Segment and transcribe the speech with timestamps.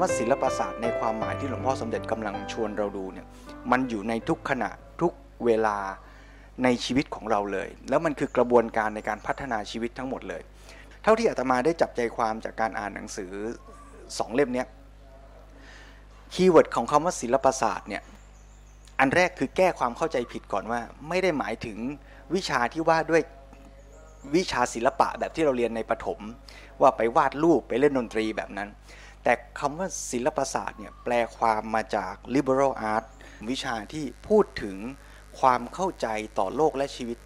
[0.00, 3.26] ว่าศิลปศาสตร์ในความหมายที่หลวงพ่อสมเด็จกำลังชวนเราดูเนี่ย
[3.70, 4.70] มันอยู่ในทุกขณะ
[5.00, 5.12] ทุก
[5.44, 5.78] เวลา
[6.64, 10.42] ในชีวิตของเราเลย แล้วมันคือกระบวนการในการพัฒนาชีวิตทั้งหมดเลย
[11.02, 13.32] เท่าที่อาตมาได้จับใจความจากการอ่านหนังสือ
[14.18, 14.66] สองเล่มเนี้ย
[16.34, 18.02] keyword ของคำว่าศิลปศาสตร์เนี่ย
[18.98, 21.78] อันแรกคือแก้ความเข้าใจผิดก่อนว่า ไม่ได้หมายถึง
[22.34, 23.22] วิชาที่ว่าด้วย
[24.34, 26.18] วิชาศิลปะแบบที่เราเรียนในประถม
[26.80, 28.68] ว่าไปวาดรูปไปเล่นดนตรีแบบนั้น
[29.28, 33.04] แต่คำว่าศิลปศาสตร์เนี่ยแปลความมาจาก liberal art
[33.50, 34.76] วิชาที่พูดถึง
[35.40, 37.18] ความเข้าใจต่อโลกและชีวิต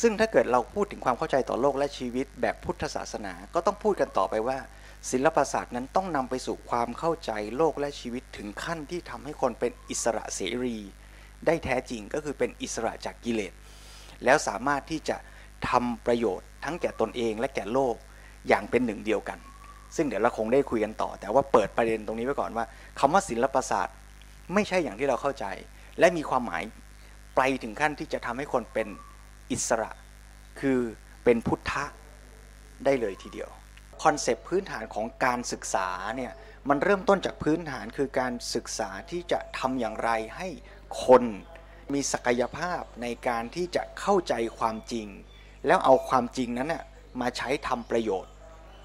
[0.00, 4.58] ซึ่งถ้าเกิดเราพูดถึงความเข้าใจต่อโลกและชีวิต แบบพุทธศาสนา ก็ต้องพูดกันต่อไปว่า
[5.10, 10.76] ศิลปศาสตร์นั้นต้องนำไปสู่ความเข้าใจโลกและชีวิตถึงขั้นที่ทำให้คนเป็นอิสระเสรี
[11.46, 13.52] ได้แท้จริงก็คือเป็นอิสระจากกิเลส
[14.24, 15.16] แล้วสามารถที่จะ
[15.68, 17.94] ทำประโยชน์ทั้งแก่ตนเองและแก่โลก
[18.48, 19.40] อย่างเป็นหนึ่งเดียวกัน
[19.96, 22.64] ซึ่งเดี๋ยวเราคงได้คุยกันต่อ แต่ว่าเปิดประเด็นตรงนี้ไว้ก่อนว่า
[22.98, 23.96] คำว่าศิลปศาสตร์
[24.54, 25.46] ไม่ใช่อย่างที่เราเข้าใจ
[25.98, 26.62] และมีความหมาย
[27.36, 28.88] ไปถึงขั้นที่จะทำให้คนเป็น
[29.52, 29.90] อิสระ
[30.60, 30.78] คือ
[31.24, 31.84] เป็นพุทธะ
[32.84, 33.50] ได้เลยทีเดียว
[34.02, 36.32] คอนเซปต์พื้นฐานของการศึกษาเนี่ย
[36.68, 40.48] มันเริ่มต้นจากพื้นฐานคือการศึกษาที่จะทำอย่างไรให้
[41.04, 41.22] คน
[41.92, 45.06] มีศักยภาพในการที่จะเข้าใจความจริง
[45.66, 46.84] แล้วเอาความจริงนั้นน่ะ
[47.20, 48.32] มาใช้ทำประโยชน์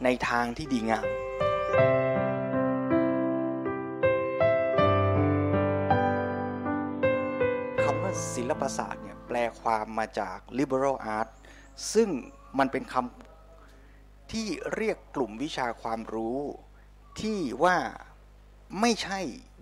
[0.04, 1.08] ในทางที่ดีงาม
[7.84, 11.30] คำว่าศิลปศาสตร์เนี่ยแปลความมาจาก liberal art
[11.94, 12.10] ซึ่ง
[12.60, 16.40] มันเป็นคำที่เรียกกลุ่มวิชาความรู้
[17.22, 17.78] ที่ว่า
[18.82, 19.20] ไม่ใช่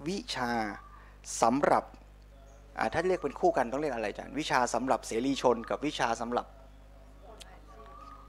[0.08, 0.52] วิชา
[1.42, 1.84] สำหรับ
[2.94, 6.46] ถ้าเรียกเป็นคู่กันต้องเรียกอะไรอาจารย์วิชาสำหรับเสรีชนกับวิชาสำหรับ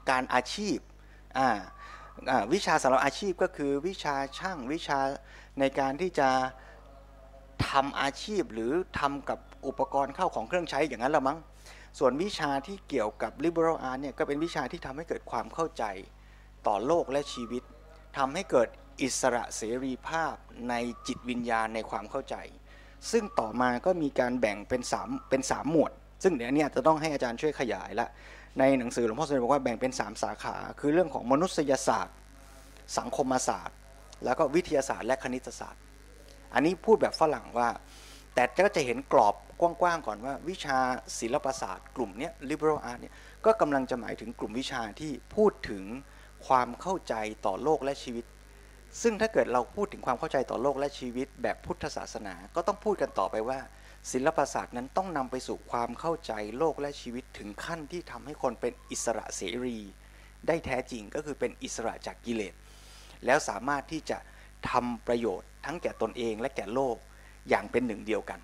[0.09, 0.77] การอาชีพ
[1.37, 1.49] อ่า
[2.53, 4.99] วิชาสำหรับอาชีพก็คือวิชาช่างวิชา
[5.59, 6.29] ในการที่จะ
[7.69, 11.37] ทำอาชีพหรือทำกับอุปกรณ์เข้าของเครื่องใช้อย่างนั้นละมั้ง
[11.99, 15.83] ส่วนวิชาที่เกี่ยวกับ liberal art เนี่ยก็เป็นวิชาที่ทำให้เกิดความเข้าใจ
[16.67, 17.63] ต่อโลกและชีวิต
[18.17, 18.67] ทำให้เกิด
[19.01, 20.35] อิสระเสรีภาพ
[20.69, 20.73] ใน
[21.07, 22.35] จิตวิญญาณในความเข้าใจ
[23.11, 25.91] ซึ่งต่อมาก็มีการแบ่งเป็นสามเป็นสามหมวด
[26.23, 28.07] ซึ่งเดี๋ยวนี้จะต้องให้อาจารย์ช่วยขยายละ
[28.59, 32.15] ในหนังสือหลวงพ่อสมเด็จบอกว่าแบ่งเป็น 3 สาขา คือเรื่องของมนุษยศาสตร์
[32.97, 33.77] สังคมศาสตร์
[34.25, 35.81] แล้วก็วิทยาศาสตร์และคณิตศาสตร์
[36.53, 37.69] อันนี้พูดแบบฝรั่งว่า
[38.35, 40.77] แต่ก็จะเห็นกรอบกว้างๆก่อนว่า วิชา
[41.19, 43.13] ศิลปศาสตร์ กลุ่มนี้ liberal art เนี่ย
[43.45, 45.83] ก็กำลังจะหมายถึงกลุ่มวิชาที่พูดถึง
[46.47, 47.13] ความเข้าใจ
[47.45, 48.25] ต่อโลกและชีวิต
[49.01, 53.59] ซึ่งถ้าเกิดเราพูดถึงความเข้าใจต่อโลกและชีวิต แบบพุทธศาสนา ก็ต้องพูดกันต่อไปว่า
[54.11, 59.77] ศิลปศาสตร์นั้นต้องนำไปสู่ความเข้าใจโลกและชีวิตถึงขั้นที่ทำให้คนเป็นอิสระเสรี
[60.47, 62.53] ได้แท้จริงก็คือเป็นอิสระจากกิเลส
[63.25, 64.17] แล้วสามารถที่จะ
[64.71, 66.95] ทำประโยชน์ทั้งแก่ตนเองและแก่โลก
[67.49, 68.39] อย่างเป็นหนึ่งเดียวกัน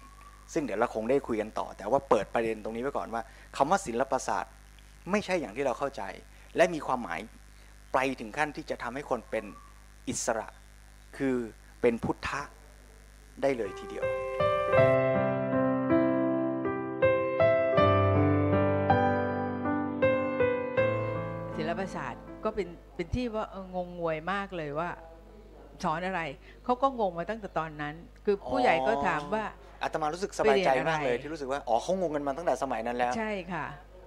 [0.54, 3.22] ซึ่งเดี๋ยวเราคงได้คุยกันต่อ แต่ว่าเปิดประเด็นตรงนี้ไว้ก่อนว่า
[3.58, 4.54] คำว่าศิลปศาสตร์
[5.12, 6.04] ไม่ใช่อย่างที่เราเข้าใจ
[6.56, 7.20] และมีความหมาย
[7.94, 9.46] ไปถึงขั้นที่จะทำให้คนเป็น
[10.10, 10.48] อิสระ
[11.18, 11.36] คือ
[11.82, 12.42] เป็นพุทธะ
[13.42, 14.06] ได้เลยทีเดียว
[21.86, 24.90] ปศาสตร์ก็เป็นเป็นที่ว่าเอองงงวยมากเลยว่า
[25.84, 26.22] สอนอะไร
[26.64, 27.94] เขาก็งงมาตั้งแต่ตอนนั้น
[28.26, 29.44] คือผู้ใหญ่ก็ถามว่า
[29.84, 33.66] อาตมารู้สึกสบายใจไปเรียนอะไรมากเลยที่รู้สึกว่าอ๋อเขางงกันมาตั้งแต่สมัยนั้นแล้ว ใช่ค่ะ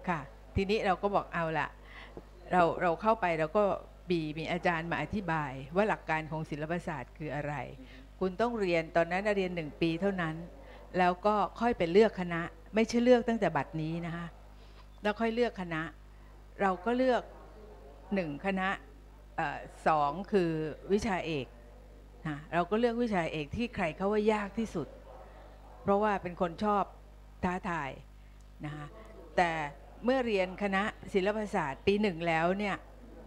[0.08, 0.20] ค่ะ
[0.56, 1.68] ทีนี้เราก็บอกเอาละ
[2.52, 3.64] เราเราเข้าไปเราก็
[4.10, 7.54] บีมีอาจารย์มาอธิบาย ว่าหลักการของศิลปศาสตร์คืออะไร
[8.20, 10.34] คุณต้องเรียนตอนนั้นเรียนหนึ่งปีเท่านั้น
[10.98, 12.40] แล้วก็ค่อยไปเลือกคณะ
[12.74, 14.26] ไม่ใช่เลือกตั้งแต่บัดนี้นะคะ
[15.02, 15.82] แล้วค่อยเลือกคณะ
[16.62, 17.22] เราก็เลือก
[18.14, 18.68] หนึ่งคณะ
[19.38, 20.50] ออสองคือ
[20.92, 21.46] วิชาเอก
[22.28, 24.88] นะเราก็เลือกวิชาเอกที่ใครเขาว่ายากที่สุด
[25.82, 26.84] เพราะว่าเป็นคนชอบ
[27.44, 27.90] ท้าทาย
[28.64, 28.86] นะคะ
[29.36, 29.50] แต่
[30.04, 30.82] เมื่อเรียนคณะ
[31.12, 32.76] ศิลปศาสตร์ปีหนึ่งแล้วเนี่ย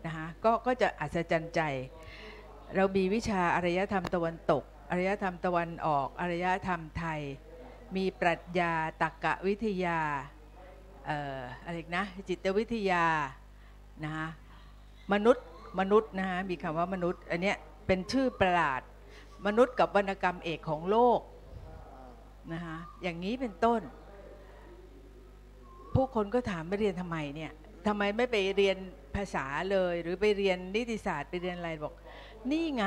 [0.06, 1.62] นะคะก็ก็จะอัศจรรย์ใจ
[2.76, 7.22] เรามีวิชาอารยธรรมตะวันตกอารยธรรมตะวันออกอารยธรรมไทย
[7.96, 10.00] มีปรัชญาตรรกะวิทยา
[11.10, 13.06] อออะไรนะจิตวิทยา
[14.04, 14.28] นะคะ
[15.14, 15.46] มนุษย์
[15.80, 18.82] มนุษย์นะคะมีคำว่ามนุษย์ อันเนี้ยเป็นชื่อประหลาด
[19.46, 21.20] มนุษย์กับวรรณกรรมเอกของโลก
[22.54, 23.82] นะคะอย่างนี้เป็นต้น
[25.96, 27.52] ผู้คนก็ถามไปเรียนทำไมเนี่ย
[27.88, 28.78] ทำไมไม่ไปเรียน
[29.16, 31.94] ภาษาเลย หรือไปเรียนนิติศาสตร์ไปเรียนอะไรบอก
[32.52, 32.86] นี่ไง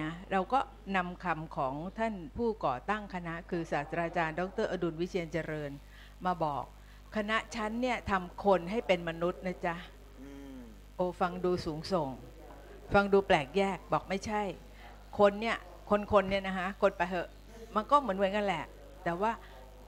[0.00, 0.60] นะเราก็
[0.96, 5.70] นำคำของท่านผู้ก่อตั้งคณะ คือศาสตราจารย์ ดร อดุลวิเชียนเจริญ
[6.24, 6.64] มาบอก
[7.16, 9.76] คณะชั้นเนี่ยทำคนให้เป็นมนุษย์นะจ๊ะ
[11.00, 12.08] อืมโอฟังดูสูงส่ง
[12.94, 14.42] ฟังดูแปลกแยกบอกไม่ใช่
[15.18, 15.56] คนเนี่ย
[15.90, 17.28] คนคนเนี่ยนะคะคนไปเหอะ
[17.76, 18.64] มันก็เหมือนเหมือนกันแหละ
[19.04, 19.32] แต่ว่า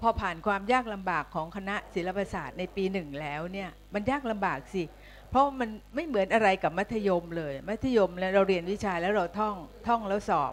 [0.01, 4.83] พอผ่านความยากลำบากของคณะศิลปศาสตร์ในปีหนึ่งแล้วเนี่ยมันยากลำบากสิ
[5.31, 9.57] เพราะมันไม่เหมือนอะไรกับมัธยมเลย มัธยมแล้วเราเรียนวิชาแล้วเราท่อง
[9.87, 10.53] ท่องแล้วสอบ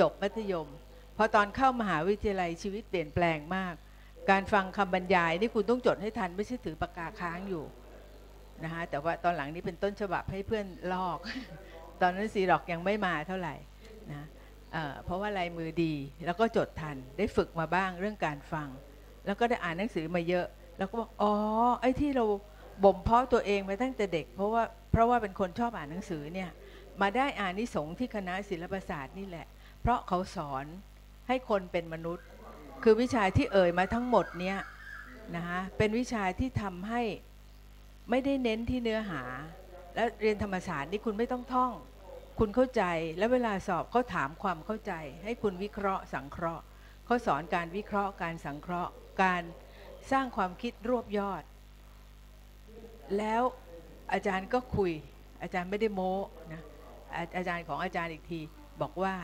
[0.00, 0.68] จบมัธยม
[1.16, 3.74] พอตอนเข้ามหาวิทยาลัยชีวิตเปลี่ยนแปลงมาก
[4.30, 7.64] การฟังคำบรรยายนี่คุณต้องจดให้ทันไม่ใช่ถือปากกาค้างอยู่
[8.64, 11.18] นะคะแต่ว่าตอนหลังนี้เป็นต้นฉบับให้เพื่อนลอก
[12.00, 13.54] ตอนนั้นซีดอกยังไม่มาเท่าไหร่
[14.10, 14.26] นะ
[14.72, 15.94] เอ่อเพราะว่าลายมือดี
[16.26, 18.68] แล้วก็จดทันได้ฝึกมาบ้างเรื่องการฟัง
[19.26, 20.46] แล้วก็ได้อ่านหนังสือมาเยอะ
[20.78, 21.32] แล้วก็บอกอ๋อ
[21.80, 22.24] ไอ้ที่เรา
[22.84, 24.62] บ่มเพาะตัวเองมาตั้งแต่เด็ก เพราะว่า
[24.92, 26.50] เพราะว่าเป็นคนชอบอ่านหนังสือเนี่ย
[27.00, 29.46] มาได้อ่านนิสงส์ที่คณะศิลปศาสตร์นี่แหละ
[29.80, 30.64] เพราะเขาสอน
[31.28, 32.26] ให้คนเป็นมนุษย์
[32.82, 34.58] คือวิชาที่เอ่ยมาทั้งหมดเนี่ย
[35.36, 37.02] นะคะเป็นวิชาที่ทำให้
[38.10, 39.22] ไม่ได้เน้นที่เนื้อหา
[39.94, 41.72] แล้วเรียนธรรมศาสตร์นี่คุณไม่ต้องท่อง
[42.38, 42.82] คุณเข้าใจ
[43.18, 44.92] แล้วเวลาสอบเขาถามความเข้าใจ
[45.24, 46.62] ให้คุณวิเคราะห์สังเคราะห์
[47.06, 49.42] เขาสอนการวิเคราะห์การสังเคราะห์ การ
[50.10, 51.42] สร้างความคิดรวบยอด
[53.18, 53.42] แล้ว
[54.12, 54.92] อาจารย์ก็คุย
[55.42, 56.14] อาจารย์ไม่ได้โม้
[56.52, 56.62] นะ
[57.16, 58.40] อาอาจารย์ของอาจารย์อีกที
[58.80, 59.14] บอกว่า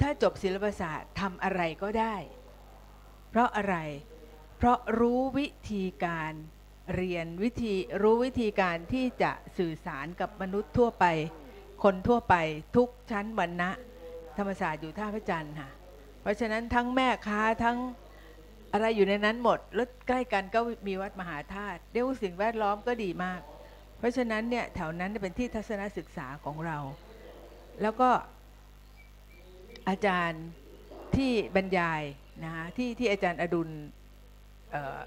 [0.00, 2.14] ถ้าจบศิลปศาสตร์ทำอะไรก็ได้
[3.30, 3.76] เพราะอะไร
[4.56, 6.32] เพราะรู้วิธีการ
[6.94, 11.04] เรียนวิธีรู้วิธีการที่จะสื่อสารกับมนุษย์ทั่วไป
[11.82, 12.34] คนทั่วไป
[12.76, 13.70] ทุกชั้นวรรณะ
[14.38, 15.70] ธรรมศาสตร์อยู่ท่าพระจันทร์ค่ะ
[16.22, 17.78] เพราะฉะนั้นทั้งแม่ค้าทั้ง
[18.72, 23.40] อะไรอยู่ในนั้นหมด แล้วใกล้กันก็มีวัดมหาธาตุเรียกว่าสิ่งแวดล้อมก็ดีมาก
[23.98, 26.78] เพราะฉะนั้นเนี่ยแถวนั้นเป็นที่ทัศนศึกษาของเรา
[27.82, 28.10] แล้วก็
[29.88, 30.44] อาจารย์
[31.16, 32.02] ที่บรรยาย
[32.44, 33.68] นะคะที่ที่อาจารย์อดุล
[34.70, 35.00] เอ่อ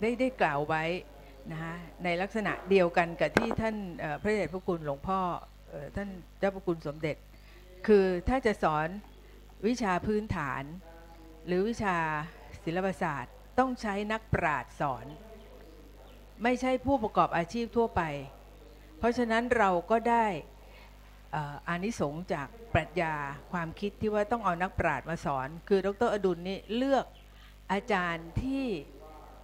[0.00, 0.84] ได้ได้กล่าวไว้
[1.52, 3.76] นะคะในลักษณะเดียวกันกับที่ท่าน
[4.22, 5.20] พระเดชพระคุณหลวงพ่อ
[5.96, 6.08] ท่าน
[6.38, 7.16] เจ้าพระคุณสมเด็จ
[7.86, 8.88] คือถ้าจะสอน
[9.66, 10.62] วิชาพื้นฐาน
[11.46, 11.96] หรือวิชา
[12.64, 15.06] ศิลปศาสตร์ต้องใช้นักปราชญ์สอน
[16.42, 18.02] ไม่ใช่ผู้ประกอบอาชีพทั่วไป
[18.98, 20.26] เพราะฉะนั้นเราก็ได้
[21.32, 23.14] เอ่ออานิสงส์จากปรัชญา
[23.52, 27.06] ความคิดที่ว่าต้องเอานักปราชญ์มาสอน คือดรอดุลนี่เลือก
[27.72, 28.64] อาจารย์ที่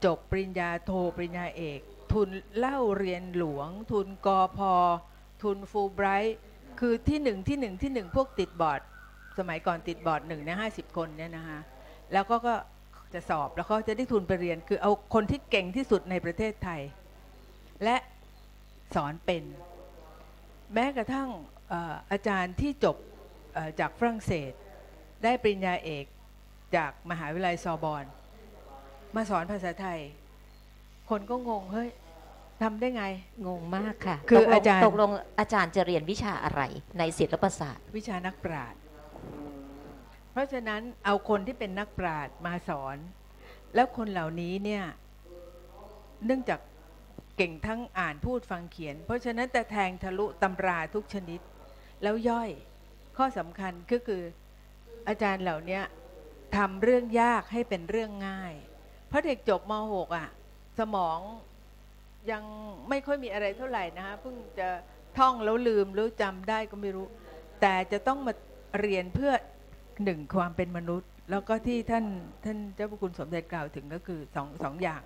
[0.04, 1.80] จบปริญญาโทปริญญาเอก
[2.12, 4.72] ทุนเล่าเรียนหลวง ทุนกอพอ
[5.42, 6.38] ทุนฟูไบรท์
[6.80, 8.80] คือที่หนึ่งที่หนึ่งที่หนึ่งพวกติดบอร์ด
[9.38, 11.60] สมัยก่อนติดบอร์ดหนึ่งในห้าสิบคนเนี่ยนะคะ
[12.12, 12.54] แล้วก็ก็
[13.14, 16.80] จะสอบแล้วก็จะได้ทุนไปเรียน คือเอาคนที่เก่งที่สุดในประเทศไทย
[17.84, 17.96] และ
[18.94, 19.42] สอนเป็น
[20.74, 21.28] แม้กระทั่ง
[22.12, 22.96] อาจารย์ที่จบ
[23.80, 24.52] จากฝรั่งเศส
[25.24, 26.04] ได้ปริญญาเอก
[26.76, 28.04] จากมหาวิทยาลัยซอบอน
[29.16, 30.00] มาสอนภาษาไทย
[31.10, 31.90] คนก็งงเฮ้ย
[32.62, 33.04] ทำได้ไง
[33.46, 35.10] งงมากค่ะคือตกลงอาจารย์ตกลง
[35.40, 36.62] อาจารย์จะเรียนวิชาอะไร
[36.98, 38.80] ในศิลปศาสตร์ วิชานักปราชญ์
[40.32, 42.96] เพราะฉะนั้นเอาคนที่เป็นนักปราชญ์มาสอน
[43.74, 44.84] แล้วคนเหล่านี้เนี่ย
[46.26, 46.60] เนื่องจาก
[47.36, 51.40] เก่งทั้งอ่านพูดฟังเขียน เพราะฉะนั้นแต่แทงทะลุตำราทุกชนิด
[52.02, 52.50] แล้วย่อย
[53.16, 54.22] ข้อสำคัญก็คือ
[55.08, 55.80] อาจารย์เหล่านี้
[56.56, 60.28] ทำเรื่องยากให้เป็นเรื่องง่ายเพราะเด็กจบม .6 อะ
[60.78, 61.18] สมอง
[62.30, 62.42] ยัง
[62.88, 64.68] ไม่ค่อยมีอะไรเท่าไหร่นะคะเพิ่งจะ
[65.18, 67.06] ท่องแล้วลืมหรือจำได้ก็ไม่รู้
[67.60, 68.32] แต่จะต้องมา
[68.80, 69.32] เรียนเพื่อ
[70.04, 72.04] หนึ่งความเป็นมนุษย์ แล้วก็ที่ท่าน
[72.44, 75.02] ท่านเจ้าพระคุณสมเด็จกล่าวถึงก็คือสองสองอย่าง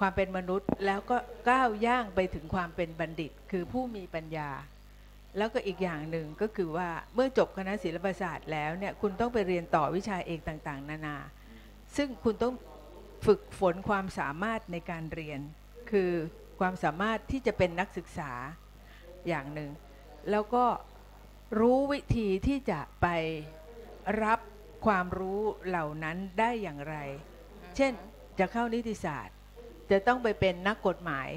[0.00, 1.16] ความเป็นมนุษย์แล้วก็
[1.50, 4.50] ก้าวย่างไปถึงความเป็นบัณฑิต คือผู้มีปัญญา
[5.38, 11.16] แล้วก็อีกอย่างหนึ่งก็คือว่าเมื่อจบคณะศิลปศาสตร์แล้วเนี่ยคุณต้องไปเรียนต่อวิชาเอกต่างๆ นานา
[11.96, 12.52] ซึ่งคุณต้อง
[13.26, 15.40] ฝึกฝนความสามารถในการเรียน
[15.90, 16.10] คือ
[16.60, 18.32] ความสามารถที่จะเป็นนักศึกษา
[19.28, 19.70] อย่างหนึ่ง
[20.30, 20.64] แล้วก็
[21.58, 23.06] รู้วิธีที่จะไป
[24.24, 24.38] รับ
[24.86, 26.96] ความรู้เหล่านั้นได้อย่างไร
[27.76, 27.92] เช่น
[28.38, 29.36] จะเข้านิติศาสตร์
[29.90, 31.28] จะต้องไปเป็นนักกฎหมาย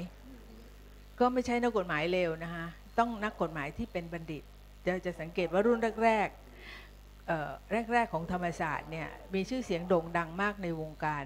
[1.20, 2.66] ก็ไม่ใช่นักกฎหมายเลวนะคะ
[2.98, 4.42] ต้องนักกฎหมายที่เป็นบัณฑิต
[4.86, 7.50] จะจะสังเกตว่ารุ่นแรกๆเอ่อ
[7.92, 11.24] แรกๆของธรรมศาสตร์เนี่ยมีชื่อเสียงโด่งดังมากในวงการ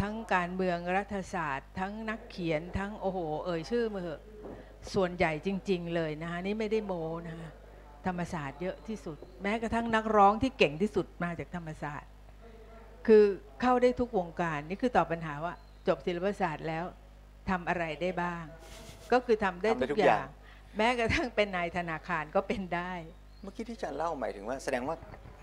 [0.00, 4.22] ทั้งการเมืองรัฐศาสตร์ ทั้งนักเขียนทั้งโอ้โห เอ่ยชื่อมาเหอะ
[4.94, 6.92] ส่วนใหญ่จริง ๆ เลยนะคะนี่ไม่ได้โม
[7.28, 7.50] นะคะ
[8.06, 12.10] ธรรมศาสตร์เยอะที่สุด แม้กระทั่งนักร้องที่เก่งที่สุดมาจากธรรมศาสตร์
[13.06, 13.24] คือ
[13.60, 15.54] เข้าได้ทุกวงการนี่คือตอบปัญหาว่า
[15.88, 16.84] จบศิลปศาสตร์แล้ว
[17.50, 18.44] ทำอะไรได้บ้าง
[19.12, 20.28] ก็คือทำได้ทำได้ทุทุกกออย่างย่าง
[20.76, 22.92] แม้กระทั่งเป็นนายธนาคารก็เป็นได้
[23.42, 24.96] เมื่อกี้ที่อาจารย์เล่าหมายถึงว่าแสดงว่า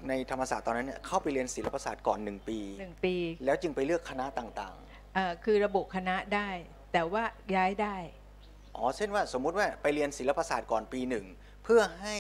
[0.07, 3.15] ในธรรมศาสตร์ตอนนั้นเนี่ยเข้าไปเรียนศิลปศาสตร์ก่อนหนึ่งปี หนึ่งปี
[3.45, 4.75] แล้วจึงไปเลือกคณะต่าง
[5.15, 6.49] เอ่อคือระบุคณะได้
[6.93, 7.23] แต่ว่า
[7.55, 7.95] ย้ายได้
[8.37, 11.25] ๆ อ๋อ เช่นว่าสมมุติว่าไปเรียนศิลปศาสตร์ก่อนปีหนึ่ง
[11.63, 12.17] เพื่อให้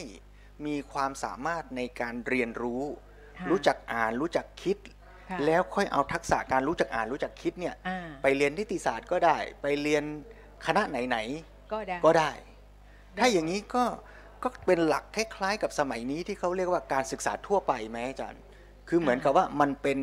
[0.65, 2.83] มีความสามารถในการเรียนรู้
[3.37, 4.77] ค่ะรู้จักอ่านรู้จักคิด
[5.29, 10.03] ค่ะ แล้วค่อยเอาทักษะการรู้จักอ่านรู้จักคิดเนี่ยอ่าไปเรียนนิติศาสตร์ก็ได้ ไปเรียน
[10.65, 11.17] คณะไหน
[11.73, 12.31] ก็ได้ ๆ ก็ได้
[13.19, 13.83] ถ้าอย่างนี้ก็
[14.43, 18.41] ก็เป็นหลักคล้ายๆกับสมัยนี้ที่เขาเรียกว่าการศึกษาทั่วไปไหมอาจารย์
[18.89, 19.99] คือเหมือนกับว่ามันเป็น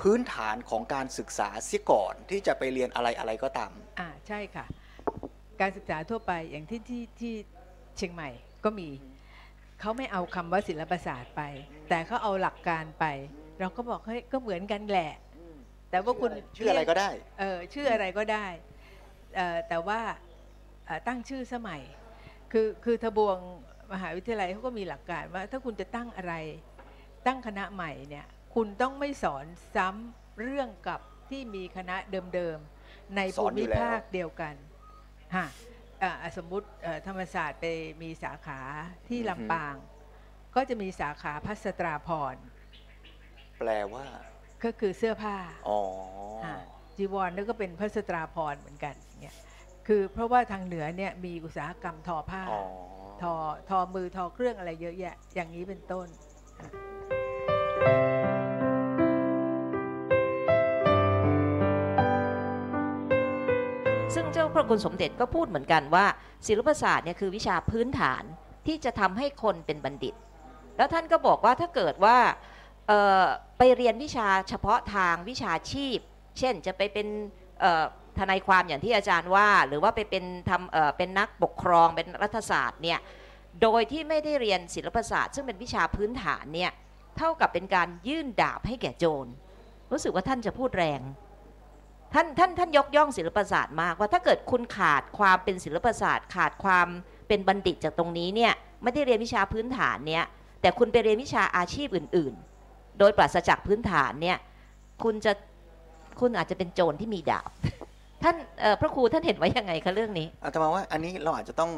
[0.00, 4.64] พื้นฐานของการศึกษาเสียก่อนที่จะไปเรียนอะไรอะไรก็ตาม อ่าใช่ค่ะ
[5.60, 7.34] การศึกษาทั่วไปอย่างที่ที่ที่
[7.96, 8.30] เชียงใหม่
[8.64, 8.88] ก็มี
[9.80, 11.42] เขาไม่เอาคำว่าศิลปศาสตร์ไป
[11.88, 13.06] แต่เขาเอาหลักการไป
[13.60, 15.12] เราก็บอกเฮ้ยก็เหมือนกันแหละ
[15.90, 17.08] แต่ว่าคุณชื่ออะไรก็ได้
[17.40, 18.46] เออชื่ออะไรก็ได้
[19.36, 20.00] เอ่อแต่ว่า
[20.86, 21.82] เอ่อตั้งชื่อสมัย
[22.52, 23.38] คือคือทบวง
[23.92, 26.34] มหาวิทยาลัยเขาก็มีหลักการว่า ถ้าคุณจะตั้งอะไร
[27.26, 29.44] ตั้งคณะใหม่เนี่ยคุณต้องไม่สอน
[29.76, 31.96] ซ้ำเรื่องกับที่มีคณะ
[32.34, 34.54] เดิมๆ ในสภูอนอยู่มิแล้วภาคเดียวกัน
[35.36, 35.46] ฮะ
[36.02, 37.66] อ่าสมมุติเอ่อธรรมศาสตร์ไป
[38.02, 38.60] มีสาขา
[39.08, 39.74] ที่ลำปาง
[40.54, 42.42] ก็จะมีสาขาพัสตราพรณ์
[43.58, 44.06] แปลว่า
[44.64, 45.36] ก็คือเสื้อผ้า
[45.68, 45.78] อ๋อ
[46.44, 46.54] อ่า
[46.96, 49.36] จีวรนี่ก็เป็นพัสตราพรณ์เหมือนกันเนี่ย
[49.86, 52.62] คือเพราะว่าทางเหนือเนี่ยมีอุตสาหกรรมทอผ้าอ๋อ
[53.22, 53.34] ทอ
[53.68, 56.06] ทอมือทอเครื่องอะไรเยอะแยะ อย่างนี้เป็นต้น
[64.14, 66.06] ซึ่งเจ้าพระคุณสมเด็จก็พูดเหมือนกันว่า
[66.46, 68.22] ศิลปศาสตร์เนี่ยคือวิชาพื้นฐาน
[68.66, 70.14] ที่จะทำให้คนเป็นบัณฑิต
[70.76, 72.18] แล้วท่านก็บอกว่าถ้าเกิดว่า
[73.58, 75.98] ไปเรียนวิชาเฉพาะทางวิชาชีพ
[76.38, 77.06] เช่นจะไปเป็น
[78.18, 82.98] ทนายความอย่างที่อาจารย์ว่า หรือว่าไปเป็นทำเอ่อเป็นนักปกครองเป็นรัฐศาสตร์เนี่ย
[83.62, 86.70] โดยที่ไม่ได้เรียนศิลปศาสตร์ ซึ่งเป็นวิชาพื้นฐานเนี่ย
[87.16, 89.30] เท่ากับเป็นการยื่นดาบให้แก่โจร
[89.92, 91.00] รู้สึกว่าท่านจะพูดแรง
[92.14, 96.86] ท่านท่านท่านยกย่องศิลปศาสตร์มากว่าถ้าเกิดคุณขาดความเป็นศิลปศาสตร์ ขาดความ
[97.28, 98.52] เป็นบัณฑิตจากตรงนี้เนี่ย
[98.82, 100.24] ไม่ได้เรียนวิชาพื้นฐานเนี่ย
[100.60, 102.34] แต่คุณไปเรียนวิชาอาชีพอื่น
[102.66, 104.38] ๆ โดยปราศจากพื้นฐานเนี่ย
[105.02, 105.32] คุณจะ
[106.20, 107.50] คุณอาจจะเป็นโจรที่มีดาบ
[108.22, 111.72] ท่านเอ่อพระครูท่านเห็นไว้ยังไงคะเรื่องนี้อาตมาว่าอันนี้เราอาจจะต้อง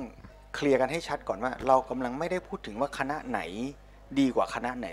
[0.55, 3.41] เคลียร์กันให้ชัดก่อนว่า เรากำลังไม่ได้พูดถึงว่าคณะไหน
[4.19, 4.89] ดีกว่าคณะไหน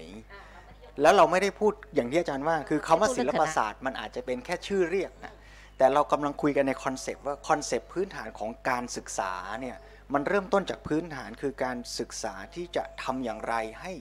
[1.01, 5.33] แล้วเราไม่ได้พูดอย่างที่อาจารย์ว่า คือคำว่าศิลปศาสตร์มันอาจจะเป็นแค่ชื่อเรียกนะ
[5.77, 9.77] แต่เรากำลังคุยกันใน concept ว่า concept พื้นฐานของการศึกษาเนี่ย
[10.13, 13.91] มันเริ่มต้นจากพื้นฐานคือการศึกษาที่จะทำอย่างไรให้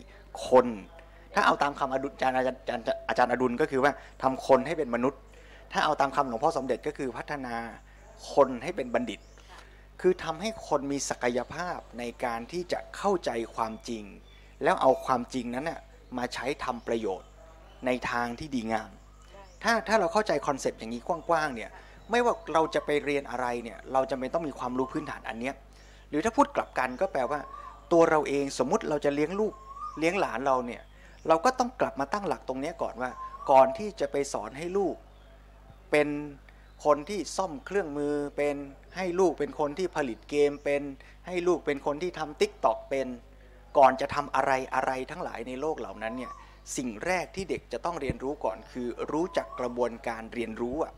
[0.49, 0.67] คน
[1.35, 5.21] ถ้าเอาตามคำอดุลอาจารย์อาจารย์อาจารย์อดุลก็คือว่าทำคนให้เป็นมนุษย์
[5.73, 7.55] ถ้าเอาตามคำหลวงพ่อสมเด็จก็คือพัฒนา
[8.33, 9.21] คนให้เป็นบัณฑิต
[10.01, 14.05] คือทำให้คนมีศักยภาพในการที่จะเข้าใจความจริง
[14.63, 15.81] แล้วเอาความจริงนั้นน่ะ
[16.19, 17.29] มาใช้ทำประโยชน์
[17.87, 18.91] ในทางที่ดีงาม
[19.63, 21.71] ถ้าถ้าเราเข้าใจคอนเซปต์อย่างนี้กว้างๆเนี่ย
[22.11, 25.55] ไม่ว่าเราจะไปเรียนอะไรเนี่ยเราจะไม่ต้องมีความรู้พื้นฐานอันเนี้ย
[26.11, 27.41] หรือถ้าพูดกลับกันก็แปลว่า
[27.93, 29.53] ตัวเราเองสมมุติเราจะเลี้ยงลูก
[29.99, 30.83] เลี้ยงหลานเราเนี่ย
[31.29, 33.11] เราก็ต้องกลับมาตั้งหลักตรงนี้ก่อนว่า
[33.51, 34.97] ก่อนที่จะไปสอนให้ลูก
[35.91, 36.09] เป็น
[36.85, 38.57] คนที่ซ่อมเครื่องมือเป็น
[38.97, 40.83] ให้ลูกเป็นคนที่ผลิตเกมเป็น
[41.27, 43.09] ให้ลูกเป็นคนที่ทำติ๊กตอกเป็น
[43.79, 46.33] ก่อนจะทำอะไรอะไรทั้งหลายในโลกเหล่านั้นเนี่ย
[46.77, 50.93] สิ่งแรกที่เด็กจะต้องเรียนรู้ก่อนคือรู้จักกระบวนการเรียนรู้อะ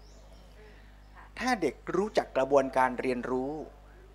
[1.39, 3.53] ถ้าเด็กรู้จักกระบวนการเรียนรู้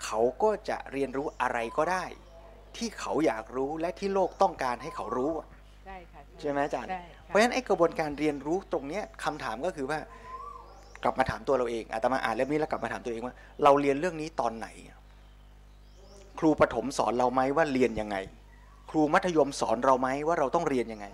[0.05, 2.05] เขาก็จะเรียนรู้อะไรก็ได้
[2.77, 5.47] ที่เขาอยากรู้และที่โลกต้องการให้เขารู้อะ
[5.87, 9.99] ได้ค่ะใช่ไหมอาจารย์ได้เพราะฉะนั้นไอ้กระบวนการเรียนรู้ตรงเนี้ยคำถามก็คือว่า
[11.05, 14.67] กลับมาถามตัวเราเองอาตมาอ่านเล่มนี้แล้วกลับมาถามตัวเองว่า เราเรียนเรื่องนี้ตอนไหน
[16.39, 18.17] ครูประถมสอนเราไหมว่าเรียนยังไง
[18.89, 21.07] ครูมัธยมสอนเราไหมว่าเราต้องเรียนยังไง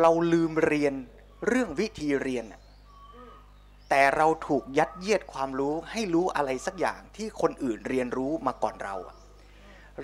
[0.00, 0.94] เราลืมเรียน
[1.46, 2.44] เรื่องวิธีเรียน
[3.90, 8.94] แต่เราถูกยัดเยียดความรู้ให้รู้อะไรสักอย่างที่คนอื่นเรียนรู้มาก่อนเรา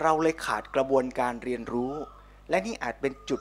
[0.03, 1.93] เราเลยขาดกระบวนการเรียนรู้
[2.51, 3.41] และนี่อาจเป็นจุด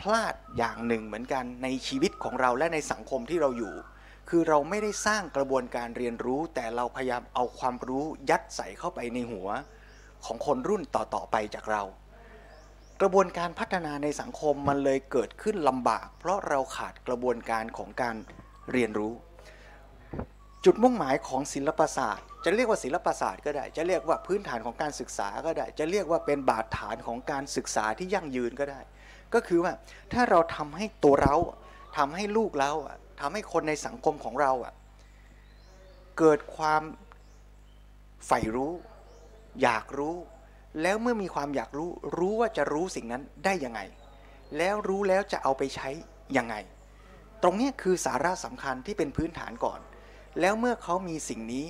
[0.00, 3.74] พลาดอย่างหนึ่งเหมือนกันในชีวิตของเราและในสังคมที่เราอยู่
[4.30, 9.48] คือเราไม่ได้สร้างกระบวนการเรียนรู้ แต่เราพยายามเอาความรู้ยัดใส่เข้าไปในหัว
[10.24, 11.82] ของคนรุ่นต่อๆไปจากเรา
[13.00, 18.16] กระบวนการพัฒนาในสังคมมันเลยเกิดขึ้นลำบาก เพราะเราขาดกระบวนการของการ
[18.72, 19.12] เรียนรู้
[20.64, 28.80] จุดมุ่งหมายของศิลปศาสตร์ จะเรียกว่าศิลปศาสตร์ก็ได้ จะเรียกว่าพื้นฐานของการศึกษาก็ได้ จะเรียกว่าเป็นบาดฐานของการศึกษาที่ยั่งยืนก็ได้
[29.34, 29.72] ก็คือว่า
[30.12, 31.34] ถ้าเราทำให้ตัวเรา
[31.96, 32.72] ทำให้ลูกเรา
[33.20, 34.74] ทำให้คนในสังคมของเราอะ
[36.18, 36.82] เกิดความ
[38.26, 38.72] ใฝ่รู้
[39.62, 40.16] อยากรู้
[40.82, 43.80] แล้วเมื่อมีความอยากรู้ รู้ว่าจะรู้สิ่งนั้นได้ยังไง
[44.58, 45.88] แล้วรู้แล้วจะเอาไปใช้
[46.36, 46.54] ยังไง
[47.42, 49.80] ตรงนี้คือสาระสำคัญที่เป็นพื้นฐานก่อน
[50.40, 51.66] แล้วเมื่อเขามีสิ่งนี้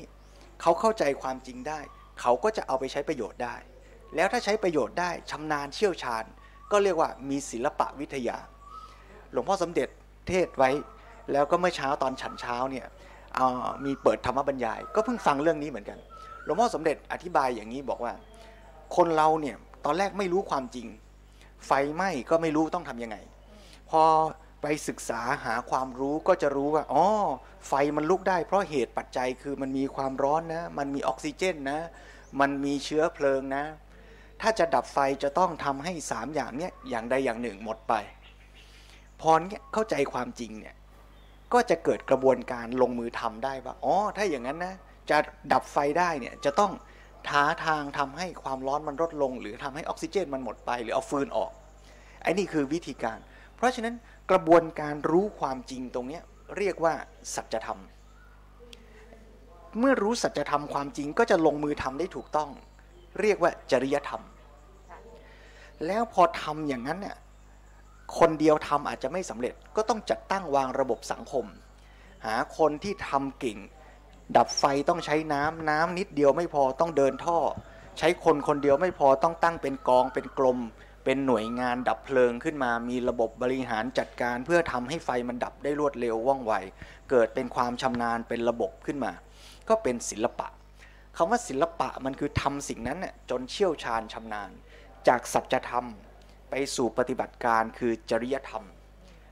[0.60, 1.80] เขาเข้าใจความจริงได้
[2.20, 3.56] เขาก็จะเอาไปใช้ประโยชน์ได้
[4.14, 6.24] แล้วถ้าใช้ประโยชน์ได้ชำนาญเชี่ยวชาญ
[6.70, 8.38] ก็เรียกว่ามีศิลปะวิทยา
[9.32, 9.88] หลวงพ่อสมเด็จ
[10.28, 10.70] เทศไว้
[11.32, 12.86] แล้วก็เมื่อเช้าตอนฉันเช้าเนี่ย
[13.84, 15.98] มีเปิดธรรมบรรยาย ก็เพิ่งฟังเรื่องนี้เหมือนกัน
[16.44, 18.12] หลวงพ่อสมเด็จอธิบายอย่างนี้บอกว่า
[18.96, 20.86] คนเราเนี่ยตอนแรกไม่รู้ความจริง
[21.66, 23.16] ไฟไหม้ก็ไม่รู้ต้องทํำยังไง
[23.90, 24.02] พอ
[24.62, 27.04] ไปศึกษาหาความรู้ก็จะรู้ว่าอ๋อ
[27.68, 31.80] ไฟมันลุกได้เพราะเหตุปัจจัยคือมันมีความร้อนนะ มันมีออกซิเจนนะ
[32.40, 33.64] มันมีเชื้อเพลิงนะ
[34.40, 37.94] ถ้าจะดับไฟจะต้องทำให้สามอย่างเนี้ยอย่างใดอย่างหนึ่งหมดไป
[39.20, 40.74] พอเนี้ยเข้าใจความจริงเนี่ย
[41.52, 44.74] ก็จะเกิดกระบวนการลงมือทำได้ว่าอ๋อถ้าอย่างนั้นนะ
[45.10, 45.18] จะ
[45.52, 46.72] ดับไฟได้เนี่ยจะต้อง
[47.28, 51.50] ท้าทางทำให้ความร้อนมันลดลง หรือทำให้ออกซิเจนมันหมดไป หรือเอาฟืนออก
[52.22, 53.18] ไอ้นี่คือวิธีการ
[53.56, 53.94] เพราะฉะนั้น
[54.30, 56.20] กระบวนการรู้ความจริงตรงนี้
[56.58, 56.94] เรียกว่า
[57.34, 57.80] สัจธรรม
[59.78, 62.50] เมื่อรู้สัจธรรมความจริงก็จะลงมือทำได้ถูกต้อง
[63.20, 64.22] เรียกว่าจริยธรรม
[65.86, 67.16] แล้วพอทำอย่างนั้นเนี่ย
[68.18, 71.46] คนเดียวทำอาจจะไม่สำเร็จก็ต้องจัดตั้งวางระบบสังคม
[72.26, 73.58] หาคนที่ทำเก่ง
[74.36, 77.38] ดับไฟต้องใช้น้ำน้ำนิดเดียวไม่พอต้องเดินท่อ
[77.98, 80.58] ใช้คนคนเดียวไม่พอต้องตั้งเป็นกองเป็นกลม
[81.04, 86.52] เป็นหน่วยงานดับเพลิงขึ้นมา มีระบบบริหารจัดการเพื่อทำให้ไฟมันดับได้รวดเร็วว่องไว
[87.10, 89.12] เกิดเป็นความชำนาญเป็นระบบขึ้นมา
[89.68, 90.48] ก็เป็นศิลปะ
[91.16, 94.50] คำว่าศิลปะมันคือทำสิ่งนั้นน่จนเชี่ยวชาญชำนาญ
[95.08, 95.86] จากสัจธรรม
[96.50, 98.64] ไปสู่ปฏิบัติการคือจริยธรรม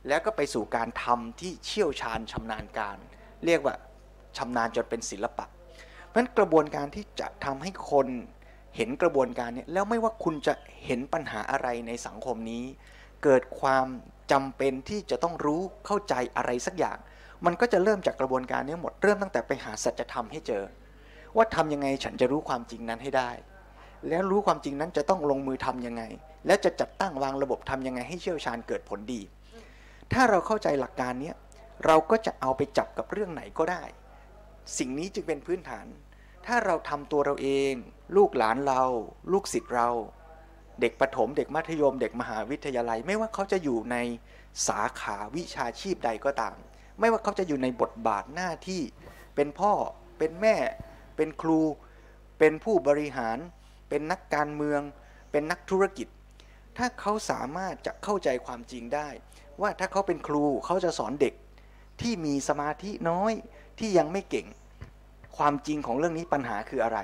[0.08, 2.96] แล้วก็ไปสู่การทำที่เชี่ยวชาญชำนาญการ
[3.44, 3.74] เรียกว่า
[4.36, 5.46] ชำนาญจนเป็นศิลปะ
[6.06, 8.06] เพราะฉะนั้นกระบวนการที่จะทำให้คน
[8.76, 10.54] เห็นกระบวนการนี้แล้วไม่ว่าคุณจะ
[10.84, 12.64] เห็นปัญหาอะไรในสังคมนี้
[13.24, 13.86] เกิดความ
[14.32, 16.98] จำเป็นที่จะต้องรู้เข้าใจอะไรสักอย่าง
[17.46, 20.62] มันก็จะเริ่มจากกระบวนการนี้หมดเริ่มตั้งแต่ไปหาสัจธรรมให้เจอ
[21.36, 23.30] ว่าทำยังไงฉันจะรู้ความจริงนั้นให้ได้
[24.08, 26.02] แล้วรู้ความจริงนั้นจะต้องลงมือทํำยังไง
[26.46, 29.20] และจะจัดตั้งวางระบบทํำยังไงให้เชี่ยวชาญเกิดผลดี
[30.12, 31.32] ถ้าเราเข้าใจหลักการนี้
[31.86, 33.82] เราก็จะเอาไปจับกับเรื่องไหนก็ได้
[34.78, 35.86] สิ่งนี้จึงเป็นพื้นฐาน
[36.46, 37.72] ถ้าเราทำตัวเราเอง
[38.16, 38.82] ลูกหลานเรา
[39.32, 39.88] ลูกศิษย์เรา
[40.80, 43.96] เด็กประถม เด็กมัธยม เด็กมหาวิทยาลัย ไม่ว่าเขาจะอยู่ใน
[44.68, 46.56] สาขาวิชาชีพใดก็ตาม
[47.00, 48.82] ไม่ว่าเขาจะอยู่ในบทบาทหน้าที่
[49.34, 49.72] เป็นพ่อ
[50.18, 50.56] เป็นแม่
[51.16, 51.60] เป็นครู
[52.38, 53.38] เป็นผู้บริหาร
[53.88, 54.80] เป็นนักการเมือง
[55.32, 56.08] เป็นนักธุรกิจ
[56.76, 59.08] ถ้าเขาสามารถจะเข้าใจความจริงได้
[59.60, 61.34] ว่าถ้าเขาเป็นครูเขาจะสอนเด็ก
[62.00, 63.32] ที่มีสมาธิน้อย
[63.78, 64.46] ที่ยังไม่เก่ง
[65.36, 66.98] ความจริงของเรื่องนี้ปัญหาคืออะไร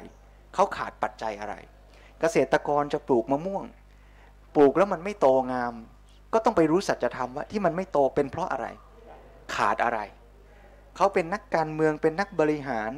[0.55, 1.55] เขาขาดปัจจัยอะไร
[2.21, 3.65] เกษตรกรจะปลูกมะม่วง
[4.57, 5.75] ปลูกแล้วมันไม่โตงาม
[6.33, 8.67] ก็ต้องไปรู้สัจธรรมว่าที่มันไม่โตเป็นเพราะอะไร
[9.55, 10.01] ขาดอะไร
[10.97, 12.91] เขาเป็นนักการเมืองเป็นนักบริหาร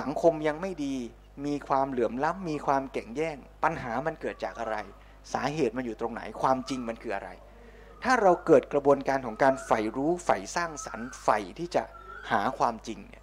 [0.00, 0.96] สังคมยังไม่ดี
[1.46, 4.76] มีความเหลื่อมล้ำมีความแก่งแย่ง ปัญหามันเกิดจากอะไร
[5.32, 7.30] สาเหตุมันอยู่ตรงไหนความจริงมันคืออะไร
[8.04, 11.82] ถ้าเราเกิดกระบวนการของการใฝ่รู้ใฝ่สร้างสรรค์ใฝ่ที่จะ
[12.30, 13.22] หาความจริงเนี่ย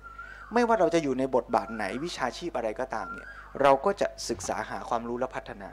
[0.54, 3.28] ไม่ว่าเราจะอยู่ในบทบาทไหนวิชาชีพอะไรก็ตามเนี่ย
[3.62, 5.70] เราก็จะศึกษาหาความรู้และพัฒนา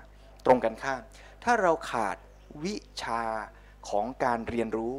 [0.46, 1.02] ตรงกันข้าม
[1.44, 2.16] ถ้าเราขาด
[2.64, 3.22] วิชา
[3.88, 4.96] ของการเรียนรู้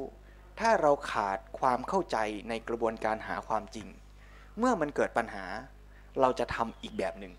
[0.60, 2.18] ถ้าเราขาดความเข้าใจ
[2.50, 3.88] ในกระบวนการหาความจริง
[4.58, 5.46] เมื่อมันเกิดปัญหา
[6.22, 7.34] เราจะทำอีกแบบหนึ่ง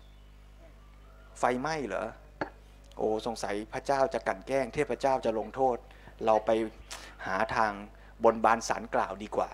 [1.39, 2.07] ไฟไหม้เหรอ
[2.97, 5.77] โอ้สงสัยพระเจ้าจะกันแกล้ง เทพเจ้าจะลงโทษ
[6.25, 6.49] เราไป
[7.25, 7.71] หาทาง
[8.23, 9.49] บนบานสารกล่าวดีกว่า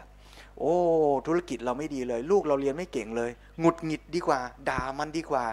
[0.60, 0.76] โอ้
[1.28, 5.46] ธุรกิจเราไม่ดีเลย ลูกเราเรียนไม่เก่งเลยหงุดหงิดดีกว่า ด่ามันดีกว่า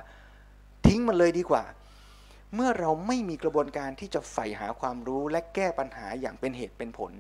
[0.86, 1.62] ทิ้งมันเลยดีกว่า
[2.54, 7.12] เมื่อเราไม่มีกระบวนการที่จะใฝ่หาความรู้และแก้ปัญหาอย่างเป็นเหตุเป็นผล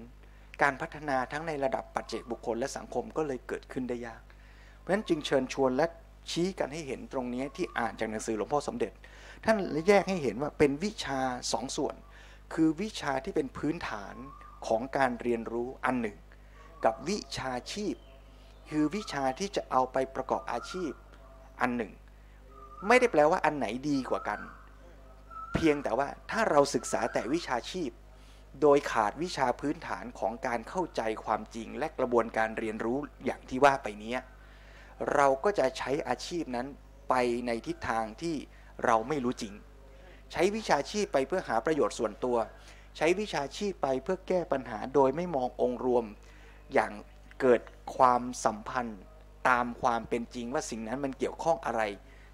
[0.62, 4.22] การพัฒนาทั้งในระดับปัจเจกบุคคลและสังคมก็เลยเกิดขึ้นได้ยาก
[4.78, 5.86] เพราะฉะนั้นจึงเชิญชวนและ
[6.30, 8.92] ชี้กันให้เห็นตรงนี้ที่อ่านจากหนังสือหลวงพ่อสมเด็จ
[9.44, 9.56] ท่าน
[9.88, 11.20] แยกให้เห็นว่าเป็นวิชา
[11.52, 11.94] สองส่วน
[12.54, 14.14] คือวิชาที่เป็นพื้นฐาน
[14.66, 16.16] ของการเรียนรู้อันหนึ่ง
[16.84, 17.94] กับวิชาชีพ
[18.70, 20.92] คือวิชาที่จะเอาไปประกอบอาชีพ
[21.60, 21.92] อันหนึ่ง
[22.86, 24.40] ไม่ได้แปลว่าอันไหนดีกว่ากัน
[25.54, 27.90] เพียงแต่ว่าถ้าเราศึกษาแต่วิชาชีพ
[28.62, 34.14] โดยขาดวิชาพื้นฐานของการเข้าใจความจริงและกระบวนการเรียนรู้อย่างที่ว่าไปนี้
[35.14, 36.66] เราก็จะใช้อาชีพนั้น
[37.08, 37.14] ไป
[37.46, 38.34] ในทิศทางที่
[38.84, 39.54] เราไม่รู้จริง
[40.32, 42.36] ใช้วิชาชีพไปเพื่อหาประโยชน์ส่วนตัว
[42.96, 46.04] ใช้วิชาชีพไปเพื่อแก้ปัญหาโดยไม่มององค์รวม
[46.74, 46.92] อย่าง
[47.40, 47.60] เกิด
[47.96, 49.00] ความสัมพันธ์
[49.48, 51.82] ตามความเป็นจริงว่าสิ่งนั้นมันเกี่ยวข้องอะไร